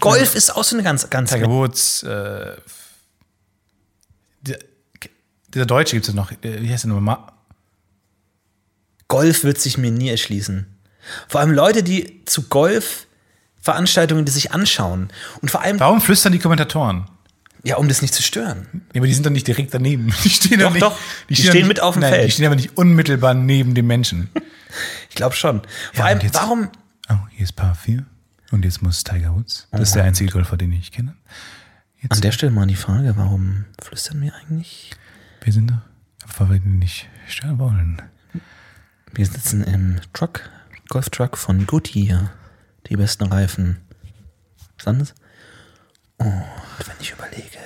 [0.00, 1.32] Golf ist auch so eine ganz, ganz.
[1.32, 2.56] Woods, äh,
[4.42, 4.58] der,
[5.54, 7.16] dieser Deutsche gibt es noch, äh, wie heißt der nochmal?
[7.16, 7.32] Ma-
[9.08, 10.66] Golf wird sich mir nie erschließen.
[11.28, 15.08] Vor allem Leute, die zu Golf-Veranstaltungen, die sich anschauen.
[15.42, 17.06] Und vor allem, Warum flüstern die Kommentatoren?
[17.62, 18.66] ja, um das nicht zu stören.
[18.94, 20.14] Ja, aber die sind doch nicht direkt daneben.
[20.24, 20.96] Die stehen Doch, nicht, doch.
[21.28, 22.26] Die stehen doch nicht, mit auf dem nein, Feld.
[22.28, 24.30] Die stehen aber nicht unmittelbar neben dem Menschen.
[25.10, 25.62] Ich glaube schon.
[25.62, 26.68] Vor Ja, allem, warum,
[27.10, 28.04] Oh, hier ist Paar 4.
[28.52, 29.68] Und jetzt muss Tiger Woods.
[29.70, 31.14] Das ist der einzige Golfer, den ich kenne.
[32.00, 34.92] Jetzt, An der Stelle mal die Frage, warum flüstern wir eigentlich?
[35.42, 35.82] wir sind da,
[36.38, 38.02] weil wir nicht stören wollen.
[39.12, 40.48] Wir sitzen im Truck,
[40.88, 42.30] Golftruck von Goodyear.
[42.86, 43.78] Die besten Reifen.
[44.78, 45.14] Was anderes?
[46.16, 46.28] Und
[46.86, 47.58] wenn ich überlege,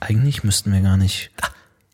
[0.00, 1.30] eigentlich müssten wir gar nicht.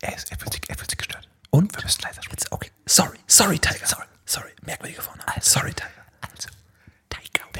[0.00, 1.28] Er, ist, er, er fühlt sich gestört.
[1.50, 1.74] Und?
[1.76, 2.38] Wir müssen leiser sprechen.
[2.38, 2.70] Jetzt, okay.
[2.86, 3.86] Sorry, sorry, Tiger.
[3.86, 4.50] Sorry, sorry.
[4.64, 5.30] Merkwürdige Vorname.
[5.40, 5.97] sorry, Tiger.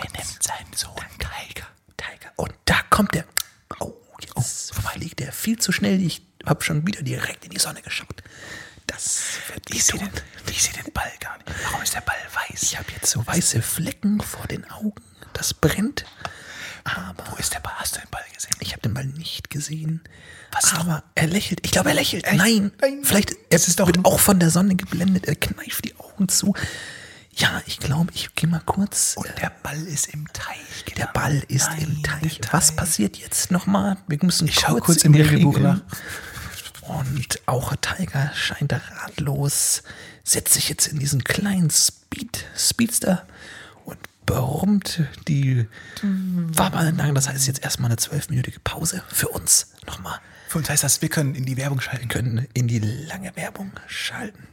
[0.03, 1.67] Nennt seinen Sohn Tiger?
[1.97, 2.33] Tiger.
[2.37, 3.25] Und da kommt der.
[3.81, 6.01] Oh, jetzt fliegt der viel zu schnell.
[6.01, 8.23] Ich habe schon wieder direkt in die Sonne geschaut.
[8.87, 9.23] Das
[9.53, 10.11] wird Ich sehe den,
[10.51, 11.51] ich seh den Ball gar nicht.
[11.65, 12.63] Warum ist der Ball weiß?
[12.63, 15.03] Ich habe jetzt so weiße Flecken vor den Augen.
[15.35, 16.05] Das brennt.
[16.85, 17.75] Aber Wo ist der Ball?
[17.77, 18.55] Hast du den Ball gesehen?
[18.61, 20.01] ich habe den Ball nicht gesehen.
[20.53, 21.61] Was aber er lächelt.
[21.65, 22.25] Ich glaube, er lächelt.
[22.33, 23.01] Nein, Nein.
[23.05, 25.27] vielleicht er Es ist doch wird auch von der Sonne geblendet.
[25.27, 26.55] Er kneift die Augen zu.
[27.39, 29.14] Ja, ich glaube, ich gehe mal kurz.
[29.16, 30.84] Und der Ball ist im Teich.
[30.97, 32.41] Der Ball ist Nein, im Teich.
[32.41, 32.76] der Was Teich.
[32.76, 33.97] passiert jetzt nochmal?
[34.09, 35.80] Wir müssen Ich kurz, kurz in im die Regelbuch nach.
[36.82, 39.82] Und auch Tiger scheint ratlos,
[40.24, 43.26] setzt sich jetzt in diesen kleinen Speed, Speedster
[43.84, 45.66] und brummt die
[46.03, 47.14] entlang.
[47.14, 49.72] Das heißt jetzt erstmal eine zwölfminütige Pause für uns.
[49.86, 50.18] Nochmal
[50.49, 52.36] Für uns heißt das, wir können in die Werbung schalten können.
[52.36, 54.49] können in die lange Werbung schalten.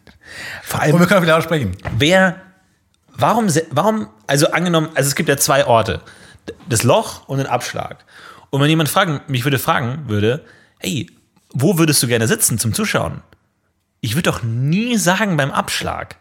[0.62, 1.78] Vor Und wir allem, können auch wieder laut sprechen.
[1.98, 2.42] wer,
[3.18, 6.02] warum, warum, also angenommen, also es gibt ja zwei Orte.
[6.70, 8.06] Das Loch und den Abschlag.
[8.50, 10.46] Und wenn jemand fragen, mich würde fragen würde,
[10.80, 11.10] hey,
[11.52, 13.22] wo würdest du gerne sitzen zum Zuschauen?
[14.02, 16.18] Ich würde doch nie sagen beim Abschlag.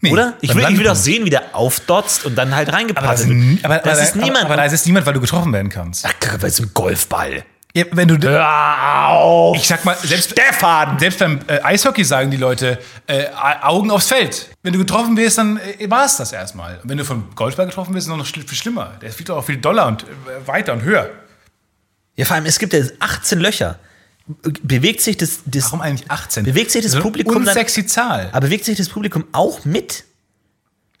[0.00, 0.34] Nee, Oder?
[0.40, 0.96] Ich will, ich will doch Landpunkt.
[0.98, 3.64] sehen, wie der aufdotzt und dann halt ist, wird.
[3.64, 4.44] aber, das ist niemand.
[4.44, 6.06] Aber, da ist es niemand, weil du getroffen werden kannst.
[6.06, 7.44] Ach, weil es ein Golfball.
[7.74, 9.56] Ja, wenn du, Hör auf!
[9.56, 10.98] ich sag mal, selbst, Stefan!
[10.98, 13.26] selbst beim äh, Eishockey sagen die Leute, äh,
[13.62, 14.48] Augen aufs Feld.
[14.62, 16.78] Wenn du getroffen wirst, dann äh, war es das erstmal.
[16.82, 18.94] Und wenn du vom Golfball getroffen wirst, ist es noch schl viel schlimmer.
[19.02, 20.06] Der fliegt doch auch viel doller und äh,
[20.46, 21.10] weiter und höher.
[22.16, 23.78] Ja, vor allem, es gibt ja 18 Löcher.
[24.62, 26.44] Bewegt sich das, das Warum eigentlich 18?
[26.44, 28.28] Bewegt sich das So eine Publikum dann- Unsexy Zahl.
[28.32, 30.04] Aber bewegt sich das Publikum auch mit?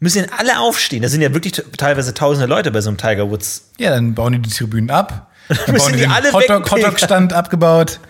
[0.00, 1.02] Müssen denn alle aufstehen?
[1.02, 3.70] Da sind ja wirklich teilweise tausende Leute bei so einem Tiger Woods.
[3.78, 5.27] Ja, dann bauen die die Tribünen ab.
[5.48, 6.70] Dann Müssen die die alle Hotdog-.
[6.70, 8.00] Hotdog-Stand abgebaut.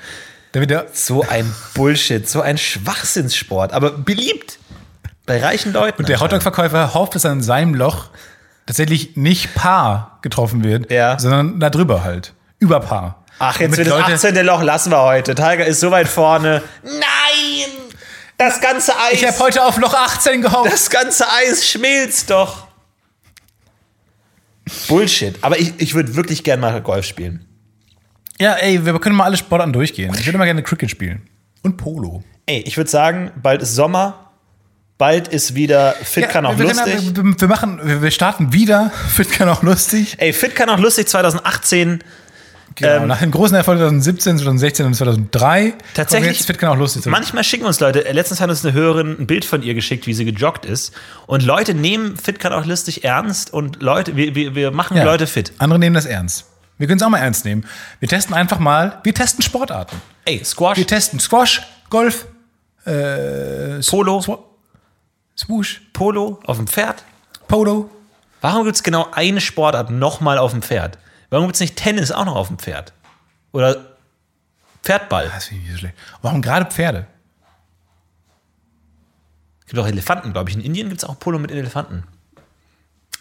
[0.52, 4.58] Damit der, So ein Bullshit, so ein Schwachsinnssport, aber beliebt
[5.26, 6.04] bei reichen Leuten.
[6.04, 8.06] der Hotdog-Verkäufer hofft, dass an seinem Loch
[8.66, 11.18] tatsächlich nicht Paar getroffen wird, Ja.
[11.18, 12.32] sondern da drüber halt.
[12.58, 13.24] Über Paar.
[13.38, 14.44] Ach, jetzt wird das Leute- 18.
[14.44, 15.34] Loch lassen wir heute.
[15.34, 16.62] Tiger ist so weit vorne.
[16.82, 17.70] Nein!
[18.36, 19.14] Das ganze Eis.
[19.14, 20.72] Ich habe heute auf Loch 18 gehofft.
[20.72, 22.67] das ganze Eis schmilzt doch.
[24.88, 25.36] Bullshit.
[25.42, 27.44] Aber ich, ich würde wirklich gerne mal Golf spielen.
[28.40, 30.14] Ja, ey, wir können mal alle Sportarten durchgehen.
[30.18, 31.22] Ich würde mal gerne Cricket spielen.
[31.62, 32.22] Und Polo.
[32.46, 34.30] Ey, ich würde sagen, bald ist Sommer.
[34.96, 37.14] Bald ist wieder Fit kann auch wir, lustig.
[37.14, 38.90] wir, wir machen, wir starten wieder.
[39.08, 40.16] Fit kann auch lustig.
[40.18, 42.02] Ey, Fit kann auch lustig 2018.
[42.78, 43.02] Genau.
[43.02, 45.74] Ähm, Nach dem großen Erfolg 2017, 2016 und 2003.
[45.94, 47.10] Tatsächlich- Jetzt Fit kann auch lustig sein.
[47.10, 50.06] Manchmal schicken uns Leute, äh, letztens hat uns eine Hörerin ein Bild von ihr geschickt,
[50.06, 50.92] wie sie gejoggt ist.
[51.26, 55.04] Und Leute nehmen Fit kann auch lustig ernst und Leute, wir, wir, wir machen Ja.
[55.04, 55.52] Leute fit.
[55.58, 56.44] Andere nehmen das ernst.
[56.78, 57.64] Wir können es auch mal ernst nehmen.
[57.98, 59.96] Wir testen einfach mal, wir testen Sportarten.
[60.24, 62.26] Ey, Squash, Wir testen Squash, Golf,
[62.84, 64.38] Polo, Swa-
[65.36, 67.04] Swoosh, Polo auf dem Pferd.
[67.48, 67.90] Polo.
[68.40, 70.98] Warum gibt es genau eine Sportart nochmal auf dem Pferd?
[71.30, 72.92] Warum gibt es nicht Tennis auch noch auf dem Pferd?
[73.52, 73.84] Oder
[74.82, 75.30] Pferdball?
[75.34, 75.96] Das finde ich nicht so schlecht.
[76.22, 77.06] Warum gerade Pferde?
[79.60, 80.56] Es gibt auch Elefanten, glaube ich.
[80.56, 82.04] In Indien gibt es auch Polo mit Elefanten.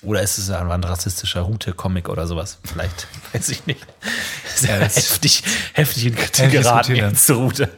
[0.02, 2.60] Oder ist es ein rassistischer Route-Comic oder sowas?
[2.64, 3.86] Vielleicht, weiß ich nicht.
[4.56, 5.44] Sehr Ja, heftig,
[5.74, 7.70] heftig in Kritik geraten jetzt zur Route.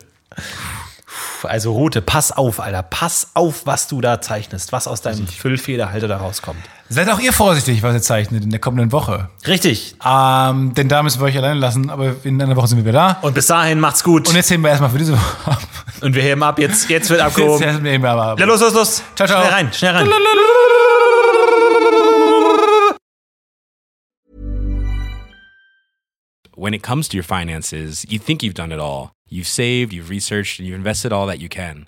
[1.44, 2.84] Also Rute, pass auf, Alter.
[2.84, 6.64] Pass auf, was du da zeichnest, was aus deinem Füllfederhalter da rauskommt.
[6.92, 9.30] Seid auch ihr vorsichtig, was ihr zeichnet in der kommenden Woche.
[9.46, 9.96] Richtig.
[10.04, 12.94] Ähm, denn da müssen wir euch alleine lassen, aber in einer Woche sind wir wieder
[12.94, 13.20] da.
[13.22, 14.28] Und bis dahin macht's gut.
[14.28, 15.62] Und jetzt heben wir erstmal für diese Woche ab.
[16.02, 16.58] Und wir heben ab.
[16.58, 17.86] Jetzt, jetzt wird Jetzt abgehoben.
[17.86, 18.40] heben wir aber ab.
[18.40, 19.04] Ja, los, los, los.
[19.16, 19.40] Ciao, ciao.
[19.42, 20.10] Schnell rein, schnell rein.
[26.56, 29.14] when it comes to your finances, you think you've done it all.
[29.30, 31.88] You've saved, you've researched, and you've invested all that you can.